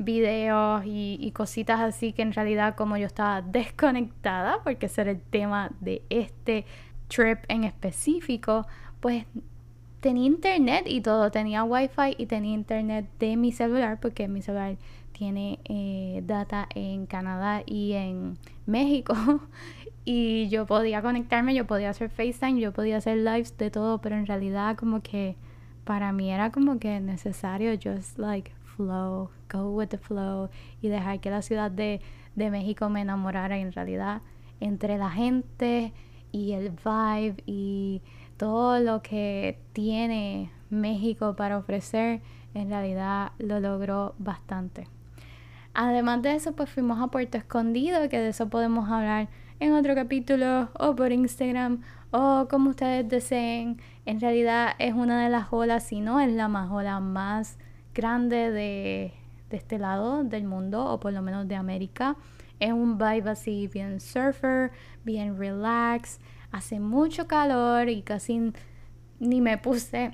videos 0.00 0.82
y, 0.86 1.30
cositas 1.34 1.78
así 1.78 2.14
que 2.14 2.22
en 2.22 2.32
realidad 2.32 2.74
como 2.74 2.96
yo 2.96 3.06
estaba 3.06 3.42
desconectada, 3.46 4.62
porque 4.64 4.86
ese 4.86 5.02
era 5.02 5.10
el 5.10 5.20
tema 5.20 5.70
de 5.80 6.02
este 6.08 6.64
trip 7.08 7.38
en 7.48 7.64
específico, 7.64 8.66
pues 9.00 9.26
tenía 10.00 10.26
internet 10.26 10.84
y 10.86 11.00
todo, 11.00 11.30
tenía 11.30 11.64
wifi 11.64 12.14
y 12.18 12.26
tenía 12.26 12.54
internet 12.54 13.06
de 13.18 13.36
mi 13.36 13.52
celular, 13.52 13.98
porque 14.00 14.28
mi 14.28 14.42
celular 14.42 14.76
tiene 15.12 15.58
eh, 15.64 16.22
data 16.24 16.66
en 16.74 17.06
Canadá 17.06 17.62
y 17.66 17.92
en 17.92 18.38
México. 18.66 19.14
y 20.04 20.48
yo 20.48 20.66
podía 20.66 21.02
conectarme, 21.02 21.54
yo 21.54 21.66
podía 21.66 21.90
hacer 21.90 22.08
FaceTime, 22.08 22.60
yo 22.60 22.72
podía 22.72 22.96
hacer 22.96 23.18
lives 23.18 23.56
de 23.58 23.70
todo, 23.70 24.00
pero 24.00 24.16
en 24.16 24.26
realidad 24.26 24.76
como 24.76 25.02
que 25.02 25.36
para 25.84 26.12
mí 26.12 26.30
era 26.30 26.50
como 26.50 26.78
que 26.78 27.00
necesario 27.00 27.72
just 27.72 28.18
like 28.18 28.50
flow, 28.76 29.30
go 29.52 29.70
with 29.70 29.88
the 29.88 29.98
flow 29.98 30.48
y 30.80 30.88
dejar 30.88 31.20
que 31.20 31.30
la 31.30 31.42
ciudad 31.42 31.70
de, 31.70 32.00
de 32.34 32.50
México 32.50 32.88
me 32.88 33.02
enamorara 33.02 33.58
en 33.58 33.72
realidad 33.72 34.22
entre 34.60 34.96
la 34.98 35.10
gente 35.10 35.92
y 36.32 36.52
el 36.52 36.70
vibe 36.70 37.42
y 37.46 38.02
todo 38.40 38.80
lo 38.80 39.02
que 39.02 39.58
tiene 39.74 40.50
México 40.70 41.36
para 41.36 41.58
ofrecer, 41.58 42.22
en 42.54 42.70
realidad 42.70 43.32
lo 43.36 43.60
logró 43.60 44.14
bastante. 44.16 44.88
Además 45.74 46.22
de 46.22 46.36
eso, 46.36 46.52
pues 46.56 46.70
fuimos 46.70 47.02
a 47.02 47.08
Puerto 47.08 47.36
Escondido, 47.36 48.08
que 48.08 48.18
de 48.18 48.30
eso 48.30 48.48
podemos 48.48 48.90
hablar 48.90 49.28
en 49.58 49.74
otro 49.74 49.94
capítulo 49.94 50.70
o 50.72 50.96
por 50.96 51.12
Instagram 51.12 51.82
o 52.12 52.48
como 52.48 52.70
ustedes 52.70 53.06
deseen. 53.06 53.78
En 54.06 54.22
realidad 54.22 54.70
es 54.78 54.94
una 54.94 55.22
de 55.22 55.28
las 55.28 55.52
olas, 55.52 55.84
si 55.84 56.00
no 56.00 56.18
es 56.18 56.32
la 56.32 56.48
más 56.48 56.70
ola 56.70 56.98
más 56.98 57.58
grande 57.92 58.50
de, 58.50 59.12
de 59.50 59.56
este 59.58 59.78
lado 59.78 60.24
del 60.24 60.44
mundo 60.44 60.86
o 60.86 60.98
por 60.98 61.12
lo 61.12 61.20
menos 61.20 61.46
de 61.46 61.56
América. 61.56 62.16
Es 62.58 62.72
un 62.72 62.96
vibe 62.96 63.28
así 63.28 63.66
bien 63.66 64.00
surfer, 64.00 64.70
bien 65.04 65.36
relax. 65.36 66.20
Hace 66.52 66.80
mucho 66.80 67.26
calor 67.26 67.88
y 67.88 68.02
casi 68.02 68.52
ni 69.20 69.40
me 69.40 69.58
puse 69.58 70.12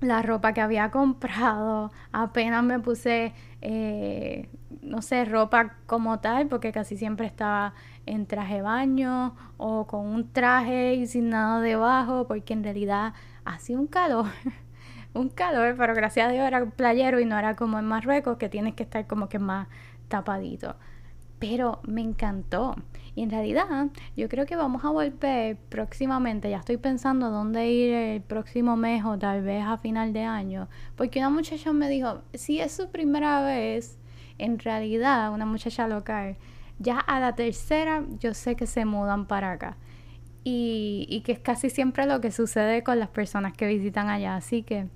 la 0.00 0.22
ropa 0.22 0.52
que 0.52 0.60
había 0.60 0.90
comprado. 0.90 1.92
Apenas 2.12 2.62
me 2.64 2.80
puse, 2.80 3.32
eh, 3.60 4.48
no 4.82 5.00
sé, 5.02 5.24
ropa 5.24 5.76
como 5.86 6.20
tal, 6.20 6.48
porque 6.48 6.72
casi 6.72 6.96
siempre 6.96 7.26
estaba 7.26 7.74
en 8.06 8.26
traje 8.26 8.62
baño 8.62 9.34
o 9.56 9.86
con 9.86 10.06
un 10.06 10.32
traje 10.32 10.94
y 10.94 11.06
sin 11.06 11.30
nada 11.30 11.60
debajo, 11.60 12.26
porque 12.26 12.52
en 12.52 12.64
realidad 12.64 13.14
hacía 13.44 13.78
un 13.78 13.86
calor. 13.86 14.26
un 15.14 15.28
calor, 15.28 15.74
pero 15.78 15.94
gracias 15.94 16.28
a 16.28 16.32
Dios 16.32 16.46
era 16.46 16.64
playero 16.66 17.20
y 17.20 17.24
no 17.24 17.38
era 17.38 17.56
como 17.56 17.78
en 17.78 17.86
Marruecos, 17.86 18.36
que 18.38 18.48
tienes 18.48 18.74
que 18.74 18.82
estar 18.82 19.06
como 19.06 19.28
que 19.28 19.38
más 19.38 19.68
tapadito 20.08 20.76
pero 21.42 21.80
me 21.82 22.02
encantó. 22.02 22.76
Y 23.16 23.24
en 23.24 23.30
realidad 23.30 23.88
yo 24.16 24.28
creo 24.28 24.46
que 24.46 24.54
vamos 24.54 24.84
a 24.84 24.90
volver 24.90 25.56
próximamente, 25.68 26.48
ya 26.48 26.58
estoy 26.58 26.76
pensando 26.76 27.30
dónde 27.30 27.68
ir 27.68 27.92
el 27.92 28.22
próximo 28.22 28.76
mes 28.76 29.04
o 29.04 29.18
tal 29.18 29.42
vez 29.42 29.64
a 29.64 29.76
final 29.76 30.12
de 30.12 30.22
año, 30.22 30.68
porque 30.94 31.18
una 31.18 31.30
muchacha 31.30 31.72
me 31.72 31.88
dijo, 31.88 32.22
si 32.32 32.60
es 32.60 32.70
su 32.70 32.90
primera 32.90 33.42
vez, 33.42 33.98
en 34.38 34.60
realidad 34.60 35.32
una 35.32 35.44
muchacha 35.44 35.88
local, 35.88 36.36
ya 36.78 37.00
a 37.00 37.18
la 37.18 37.34
tercera 37.34 38.04
yo 38.20 38.34
sé 38.34 38.54
que 38.54 38.68
se 38.68 38.84
mudan 38.84 39.26
para 39.26 39.50
acá. 39.50 39.76
Y, 40.44 41.06
y 41.08 41.22
que 41.22 41.32
es 41.32 41.38
casi 41.40 41.70
siempre 41.70 42.06
lo 42.06 42.20
que 42.20 42.30
sucede 42.30 42.84
con 42.84 43.00
las 43.00 43.08
personas 43.08 43.52
que 43.52 43.66
visitan 43.66 44.08
allá. 44.08 44.34
Así 44.34 44.62
que 44.62 44.88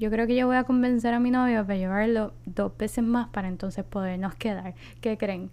yo 0.00 0.10
creo 0.10 0.26
que 0.26 0.34
yo 0.34 0.46
voy 0.46 0.56
a 0.56 0.64
convencer 0.64 1.14
a 1.14 1.20
mi 1.20 1.30
novio 1.30 1.64
para 1.64 1.76
llevarlo 1.76 2.32
dos 2.44 2.76
veces 2.76 3.04
más 3.04 3.28
para 3.28 3.48
entonces 3.48 3.84
podernos 3.84 4.34
quedar. 4.34 4.74
¿Qué 5.00 5.16
creen? 5.16 5.50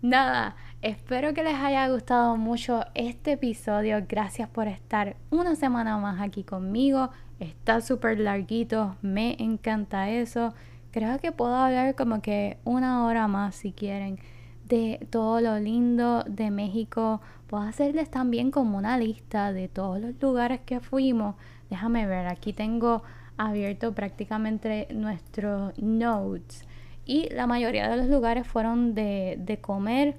Nada, 0.00 0.54
espero 0.80 1.34
que 1.34 1.42
les 1.42 1.56
haya 1.56 1.88
gustado 1.88 2.36
mucho 2.36 2.84
este 2.94 3.32
episodio. 3.32 4.04
Gracias 4.08 4.48
por 4.48 4.68
estar 4.68 5.16
una 5.30 5.56
semana 5.56 5.98
más 5.98 6.20
aquí 6.20 6.44
conmigo. 6.44 7.10
Está 7.40 7.80
súper 7.80 8.20
larguito, 8.20 8.94
me 9.02 9.34
encanta 9.40 10.08
eso. 10.08 10.54
Creo 10.92 11.18
que 11.18 11.32
puedo 11.32 11.52
hablar 11.52 11.96
como 11.96 12.22
que 12.22 12.58
una 12.62 13.06
hora 13.06 13.26
más 13.26 13.56
si 13.56 13.72
quieren 13.72 14.20
de 14.66 15.04
todo 15.10 15.40
lo 15.40 15.58
lindo 15.58 16.22
de 16.28 16.52
México. 16.52 17.20
Puedo 17.48 17.64
hacerles 17.64 18.08
también 18.08 18.52
como 18.52 18.78
una 18.78 18.98
lista 18.98 19.52
de 19.52 19.66
todos 19.66 20.00
los 20.00 20.14
lugares 20.22 20.60
que 20.64 20.78
fuimos. 20.78 21.34
Déjame 21.70 22.06
ver, 22.06 22.28
aquí 22.28 22.52
tengo 22.52 23.02
abierto 23.36 23.96
prácticamente 23.96 24.86
nuestros 24.92 25.76
notes 25.76 26.67
y 27.08 27.30
la 27.30 27.46
mayoría 27.46 27.88
de 27.88 27.96
los 27.96 28.06
lugares 28.06 28.46
fueron 28.46 28.94
de, 28.94 29.58
comer. 29.62 30.16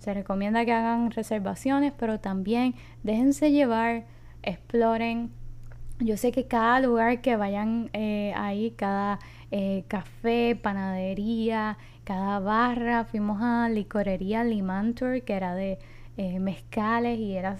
Se 0.00 0.12
recomienda 0.12 0.64
que 0.64 0.72
hagan 0.72 1.12
reservaciones, 1.12 1.92
pero 1.96 2.18
también 2.18 2.74
déjense 3.04 3.52
llevar, 3.52 4.06
exploren. 4.42 5.30
Yo 6.00 6.16
sé 6.16 6.32
que 6.32 6.48
cada 6.48 6.80
lugar 6.80 7.20
que 7.20 7.36
vayan 7.36 7.90
eh, 7.92 8.34
ahí, 8.36 8.72
cada 8.72 9.20
eh, 9.52 9.84
café, 9.86 10.58
panadería, 10.60 11.78
cada 12.02 12.40
barra, 12.40 13.04
fuimos 13.04 13.40
a 13.40 13.68
licorería 13.68 14.42
Limantur, 14.42 15.22
que 15.22 15.32
era 15.32 15.54
de 15.54 15.78
eh, 16.16 16.40
mezcales 16.40 17.20
y 17.20 17.36
era 17.36 17.56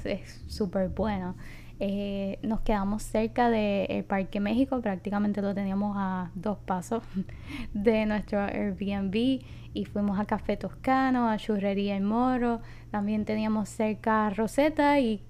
súper 0.48 0.88
bueno. 0.88 1.36
Eh, 1.78 2.38
nos 2.42 2.60
quedamos 2.62 3.02
cerca 3.02 3.50
del 3.50 4.02
Parque 4.04 4.40
México, 4.40 4.80
prácticamente 4.80 5.42
lo 5.42 5.54
teníamos 5.54 5.94
a 5.98 6.30
dos 6.34 6.56
pasos 6.58 7.02
de 7.74 8.06
nuestro 8.06 8.40
Airbnb 8.40 9.42
y 9.74 9.84
fuimos 9.84 10.18
a 10.18 10.24
Café 10.24 10.56
Toscano, 10.56 11.28
a 11.28 11.36
Churrería 11.36 11.94
El 11.98 12.02
Moro, 12.02 12.62
también 12.90 13.26
teníamos 13.26 13.68
cerca 13.68 14.30
Rosetta 14.30 14.98
y, 15.00 15.20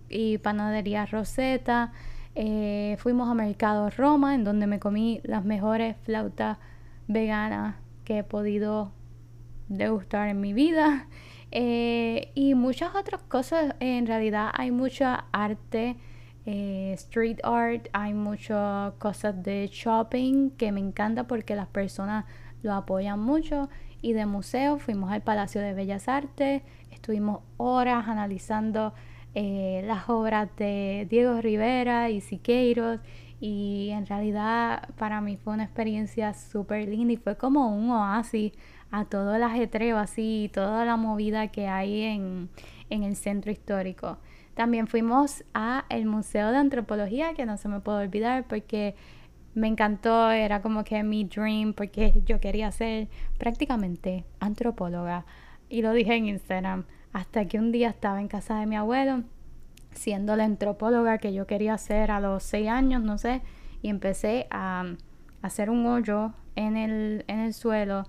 Panadería 0.40 1.04
Rosetta, 1.06 1.92
eh, 2.36 2.96
fuimos 3.00 3.28
a 3.28 3.34
Mercado 3.34 3.90
Roma, 3.90 4.36
en 4.36 4.44
donde 4.44 4.68
me 4.68 4.78
comí 4.78 5.20
las 5.24 5.44
mejores 5.44 5.96
flautas 6.04 6.58
veganas 7.08 7.74
que 8.04 8.18
he 8.18 8.24
podido 8.24 8.92
degustar 9.68 10.28
en 10.28 10.40
mi 10.40 10.52
vida. 10.52 11.08
Eh, 11.52 12.32
y 12.34 12.54
muchas 12.54 12.94
otras 12.96 13.22
cosas, 13.22 13.76
en 13.78 14.06
realidad 14.06 14.50
hay 14.52 14.72
mucha 14.72 15.26
arte 15.32 15.96
eh, 16.46 16.92
street 16.94 17.40
art, 17.42 17.88
hay 17.92 18.14
muchas 18.14 18.92
cosas 18.94 19.42
de 19.42 19.68
shopping 19.70 20.50
que 20.50 20.70
me 20.72 20.80
encanta 20.80 21.26
porque 21.26 21.56
las 21.56 21.66
personas 21.66 22.24
lo 22.62 22.72
apoyan 22.72 23.20
mucho. 23.20 23.68
Y 24.00 24.12
de 24.12 24.26
museo 24.26 24.78
fuimos 24.78 25.10
al 25.10 25.22
Palacio 25.22 25.60
de 25.60 25.74
Bellas 25.74 26.08
Artes, 26.08 26.62
estuvimos 26.90 27.40
horas 27.56 28.06
analizando 28.06 28.94
eh, 29.34 29.82
las 29.84 30.08
obras 30.08 30.48
de 30.56 31.06
Diego 31.10 31.40
Rivera 31.40 32.10
y 32.10 32.20
Siqueiros 32.20 33.00
y 33.40 33.90
en 33.90 34.06
realidad 34.06 34.88
para 34.96 35.20
mí 35.20 35.36
fue 35.36 35.52
una 35.54 35.64
experiencia 35.64 36.32
súper 36.32 36.88
linda 36.88 37.12
y 37.12 37.16
fue 37.16 37.36
como 37.36 37.74
un 37.76 37.90
oasis 37.90 38.52
a 38.90 39.04
todo 39.04 39.34
el 39.34 39.42
ajetreo 39.42 39.98
así, 39.98 40.50
toda 40.54 40.84
la 40.84 40.96
movida 40.96 41.48
que 41.48 41.68
hay 41.68 42.02
en, 42.02 42.48
en 42.88 43.02
el 43.02 43.16
centro 43.16 43.50
histórico. 43.50 44.18
También 44.56 44.86
fuimos 44.86 45.44
a 45.52 45.84
el 45.90 46.06
Museo 46.06 46.50
de 46.50 46.56
Antropología, 46.56 47.34
que 47.34 47.44
no 47.44 47.58
se 47.58 47.68
me 47.68 47.80
puede 47.80 48.06
olvidar 48.06 48.46
porque 48.48 48.94
me 49.52 49.68
encantó, 49.68 50.30
era 50.30 50.62
como 50.62 50.82
que 50.82 51.02
mi 51.02 51.24
dream, 51.24 51.74
porque 51.74 52.22
yo 52.24 52.40
quería 52.40 52.72
ser 52.72 53.08
prácticamente 53.36 54.24
antropóloga. 54.40 55.26
Y 55.68 55.82
lo 55.82 55.92
dije 55.92 56.14
en 56.14 56.28
Instagram, 56.28 56.84
hasta 57.12 57.44
que 57.44 57.58
un 57.58 57.70
día 57.70 57.90
estaba 57.90 58.18
en 58.18 58.28
casa 58.28 58.58
de 58.58 58.64
mi 58.64 58.76
abuelo, 58.76 59.24
siendo 59.92 60.34
la 60.36 60.44
antropóloga 60.44 61.18
que 61.18 61.34
yo 61.34 61.46
quería 61.46 61.76
ser 61.76 62.10
a 62.10 62.18
los 62.18 62.42
seis 62.42 62.70
años, 62.70 63.02
no 63.02 63.18
sé, 63.18 63.42
y 63.82 63.90
empecé 63.90 64.46
a, 64.50 64.84
hacer 65.42 65.68
un 65.68 65.84
hoyo 65.84 66.32
en 66.54 66.78
el, 66.78 67.26
en 67.28 67.40
el 67.40 67.52
suelo 67.52 68.06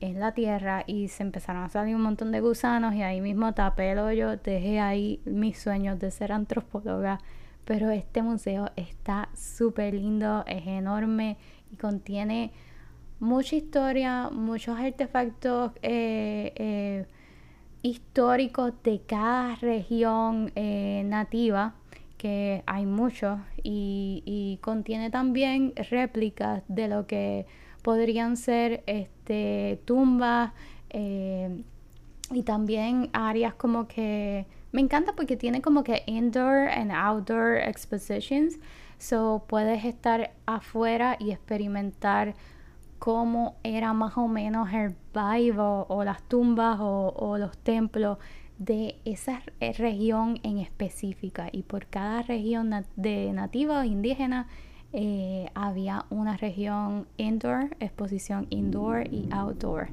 en 0.00 0.20
la 0.20 0.32
tierra 0.32 0.84
y 0.86 1.08
se 1.08 1.22
empezaron 1.22 1.62
a 1.62 1.68
salir 1.68 1.94
un 1.94 2.02
montón 2.02 2.32
de 2.32 2.40
gusanos 2.40 2.94
y 2.94 3.02
ahí 3.02 3.20
mismo 3.20 3.52
tapé 3.54 3.92
el 3.92 3.98
hoyo, 3.98 4.36
dejé 4.36 4.80
ahí 4.80 5.20
mis 5.24 5.58
sueños 5.58 5.98
de 5.98 6.10
ser 6.10 6.32
antropóloga. 6.32 7.20
Pero 7.64 7.90
este 7.90 8.22
museo 8.22 8.70
está 8.76 9.28
súper 9.34 9.94
lindo, 9.94 10.44
es 10.46 10.66
enorme 10.66 11.36
y 11.70 11.76
contiene 11.76 12.52
mucha 13.20 13.54
historia, 13.54 14.30
muchos 14.30 14.78
artefactos 14.78 15.72
eh, 15.82 16.52
eh, 16.56 17.06
históricos 17.82 18.72
de 18.82 19.02
cada 19.06 19.54
región 19.56 20.50
eh, 20.56 21.02
nativa, 21.04 21.74
que 22.16 22.62
hay 22.66 22.84
muchos, 22.84 23.38
y, 23.62 24.22
y 24.26 24.58
contiene 24.62 25.10
también 25.10 25.72
réplicas 25.90 26.62
de 26.68 26.88
lo 26.88 27.06
que 27.06 27.46
podrían 27.80 28.36
ser 28.36 28.82
este, 28.86 29.80
tumbas 29.84 30.52
eh, 30.90 31.62
y 32.30 32.42
también 32.42 33.10
áreas 33.12 33.54
como 33.54 33.88
que 33.88 34.46
me 34.72 34.80
encanta 34.80 35.14
porque 35.14 35.36
tiene 35.36 35.62
como 35.62 35.82
que 35.82 36.02
indoor 36.06 36.68
and 36.68 36.92
outdoor 36.92 37.56
expositions. 37.56 38.58
So 38.98 39.44
puedes 39.48 39.84
estar 39.84 40.32
afuera 40.46 41.16
y 41.18 41.32
experimentar 41.32 42.34
cómo 42.98 43.56
era 43.64 43.92
más 43.94 44.16
o 44.16 44.28
menos 44.28 44.72
el 44.72 44.94
vibe 45.14 45.58
o, 45.58 46.04
las 46.04 46.22
tumbas 46.22 46.78
o, 46.80 47.36
los 47.38 47.56
templos 47.58 48.18
de 48.58 49.00
esa 49.04 49.42
región 49.60 50.38
en 50.42 50.58
específica. 50.58 51.48
Y 51.50 51.62
por 51.62 51.86
cada 51.86 52.22
región 52.22 52.84
de 52.96 53.32
nativa 53.32 53.80
o 53.80 53.84
indígena 53.84 54.48
eh, 54.92 55.50
había 55.54 56.04
una 56.10 56.36
región 56.36 57.06
indoor, 57.16 57.76
exposición 57.80 58.46
indoor 58.50 59.06
y 59.12 59.28
outdoor. 59.30 59.88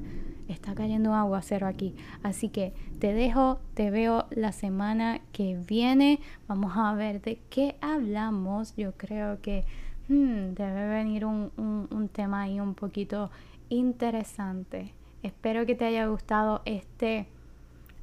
está 0.48 0.74
cayendo 0.74 1.14
aguacero 1.14 1.66
aquí. 1.66 1.94
Así 2.22 2.48
que 2.48 2.72
te 2.98 3.12
dejo, 3.12 3.60
te 3.74 3.90
veo 3.90 4.26
la 4.30 4.52
semana 4.52 5.20
que 5.32 5.56
viene. 5.56 6.20
Vamos 6.46 6.72
a 6.76 6.94
ver 6.94 7.20
de 7.20 7.38
qué 7.50 7.76
hablamos. 7.80 8.74
Yo 8.76 8.92
creo 8.92 9.40
que 9.40 9.64
hmm, 10.08 10.54
debe 10.54 10.88
venir 10.88 11.24
un, 11.26 11.52
un 11.56 12.08
tema 12.08 12.42
ahí 12.42 12.60
un 12.60 12.74
poquito 12.74 13.30
interesante. 13.68 14.94
Espero 15.22 15.66
que 15.66 15.74
te 15.74 15.84
haya 15.84 16.06
gustado 16.06 16.62
este 16.64 17.26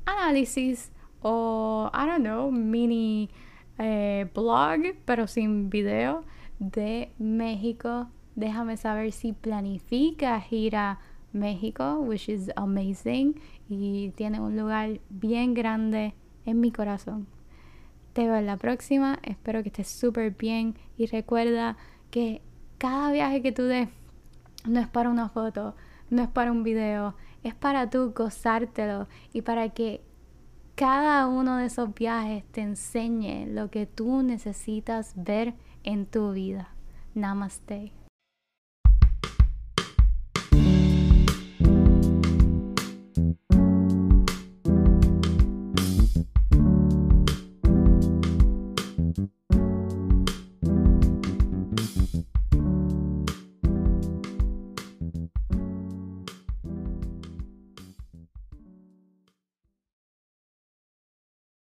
análisis 0.05 0.91
o, 1.21 1.89
I 1.93 2.05
don't 2.05 2.21
know, 2.21 2.51
mini 2.51 3.29
eh, 3.79 4.29
blog, 4.33 4.95
pero 5.05 5.27
sin 5.27 5.69
video 5.69 6.23
de 6.59 7.11
México. 7.17 8.07
Déjame 8.35 8.77
saber 8.77 9.11
si 9.11 9.33
planificas 9.33 10.51
ir 10.51 10.75
a 10.75 10.99
México, 11.31 11.99
which 11.99 12.29
is 12.29 12.51
amazing, 12.55 13.39
y 13.69 14.11
tiene 14.11 14.39
un 14.39 14.57
lugar 14.57 14.99
bien 15.09 15.53
grande 15.53 16.13
en 16.45 16.59
mi 16.59 16.71
corazón. 16.71 17.27
Te 18.13 18.25
veo 18.25 18.35
en 18.37 18.45
la 18.45 18.57
próxima, 18.57 19.19
espero 19.23 19.61
que 19.61 19.69
estés 19.69 19.89
súper 19.89 20.31
bien 20.31 20.75
y 20.97 21.05
recuerda 21.07 21.75
que 22.11 22.41
cada 22.77 23.11
viaje 23.11 23.41
que 23.41 23.51
tú 23.51 23.63
des 23.63 23.89
no 24.65 24.79
es 24.79 24.87
para 24.87 25.09
una 25.09 25.29
foto, 25.29 25.75
no 26.09 26.21
es 26.21 26.29
para 26.29 26.51
un 26.51 26.63
video, 26.63 27.15
es 27.43 27.53
para 27.53 27.89
tú 27.89 28.13
gozártelo 28.15 29.07
y 29.33 29.41
para 29.41 29.69
que 29.69 30.01
cada 30.75 31.27
uno 31.27 31.57
de 31.57 31.65
esos 31.65 31.93
viajes 31.93 32.43
te 32.51 32.61
enseñe 32.61 33.47
lo 33.47 33.69
que 33.69 33.85
tú 33.85 34.23
necesitas 34.23 35.13
ver 35.15 35.53
en 35.85 36.05
tu 36.05 36.31
vida. 36.31 36.69
Namaste. 37.13 37.93